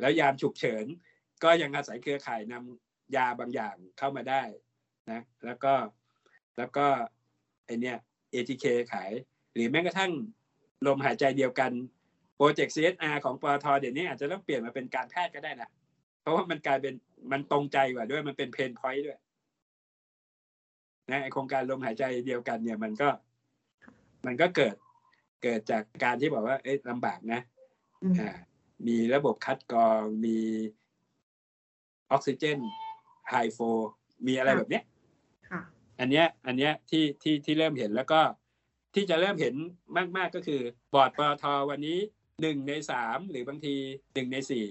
[0.00, 0.84] แล้วยามฉุกเฉิน
[1.44, 4.42] ก็ยังอาศัยเครือข่ายนำยาบางอย่างเข้ามาได้
[5.10, 5.72] นะแล้วก็
[6.58, 6.86] แล้วก็
[7.66, 7.96] ไอเนี้ย
[8.34, 9.10] ATK ขาย
[9.54, 10.12] หรือแม้กระทั่ง
[10.86, 11.72] ลมหายใจเดียวกัน
[12.36, 15.70] โปรเจกต์ CSR ของปตทเดี๋ยวนี้อาจจะต้องเปลี่ยนมาเป็นการแพทย์ก็ได้นะ
[16.20, 16.94] เพราะว่ามันกลายเป็น
[17.32, 19.18] มันตรงใจกว่าด้วยมันเป็น pain point ด้วย
[21.10, 23.08] นะโครงการลมหายใจเดียวกันเนี่ยมันก็
[24.26, 24.74] มันก็เกิด
[25.42, 27.40] เกิดจากการที่บอกว่า เอ๊ะลำบากนะ
[28.18, 28.36] อ่า
[28.86, 30.38] มีระบบคัดกรองมี
[32.10, 32.58] ออกซิเจน
[33.30, 33.58] high flow
[34.26, 34.84] มีอะไรแบบเนี้ย
[36.00, 38.20] อันเนี้ย อันเนี้ยที่ที่ที่เริ่มเห็นแล้วก็
[38.94, 39.54] ที่จะเริ่มเห็น
[40.16, 40.60] มาก ๆก็คือ
[40.94, 41.98] บอร์ดปตทวันนี้
[42.40, 43.74] หนึ่งในสามหรือบางที
[44.14, 44.64] หนึ่งในสี่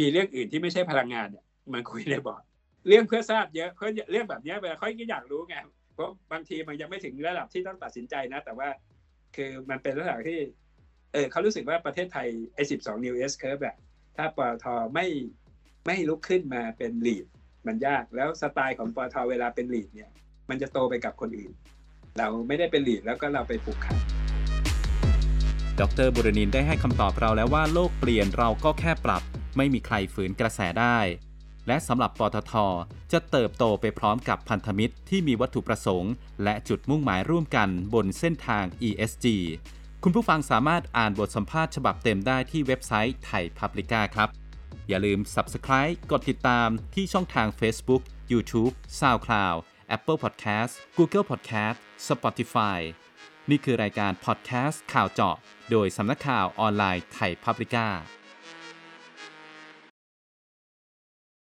[0.00, 1.28] มีเรื่องอื่นที่ไม่ใช่พลังงาน
[1.72, 2.42] มันคุยในบอร์ด
[2.88, 5.56] เรื่องเพื่อทราบเยอะเพื่อเรื่องแบบนี้เวลาเขาก็อยากรู้ไง
[5.94, 8.68] เพราะบางทีมันยังไม่ถึงระดับที่ต้องตัดสินใจนะ แต่ว่า
[9.36, 10.40] คือมันเป็นลักษณะที่
[11.12, 13.76] เออเขารู้สึกว่าประเทศไทยไอ้สิบสอง New S-Curve แบบ
[14.16, 15.06] ถ้าปตทไม่
[15.86, 17.26] ไม่ลุกขึ้นมาเป็น lead
[17.66, 20.10] มันยากแล้วสไตล์ของปตทเวลาเป็น lead เนี่ย
[20.50, 21.52] มันจะโตไปกับคนอื่น
[22.18, 24.00] เราไม่ได้เป็นลีดแล้วก็เราไปผูกขาด
[25.80, 29.22] ดรบุรณินได้ให้คำตอบเราแล้วว่าโลกเปลี่ยนเราก็แค่ปรับ
[29.56, 30.98] ไม่มีใครฝืนกระแสได้
[31.66, 32.52] และสำหรับปตท
[33.12, 36.12] จะเติบโตไปพร้อมกับพันธมิตรที่มีวัตถุประสงค์
[36.44, 39.26] และจุดมุ่งหมายร่วมกันบนเส้นทาง ESG
[40.02, 44.28] คุณผู้ฟังสามารถอ่านบทสัมภาษณ์ฉบับเต็มได้ที่เว็บไซต์ไทย Publica ครับ
[44.88, 48.02] อย่าลืม Subscribe กดติดตามที่ช่องทาง Facebook
[48.32, 49.58] YouTube SoundCloud
[49.96, 51.78] Apple Podcast Google Podcast
[52.08, 52.80] Spotify
[53.50, 55.36] นี่คือรายการ Podcast ข่าวเจาะ
[55.70, 57.86] โดยสำนักข่าวออนไลน์ไทยพับลิก้า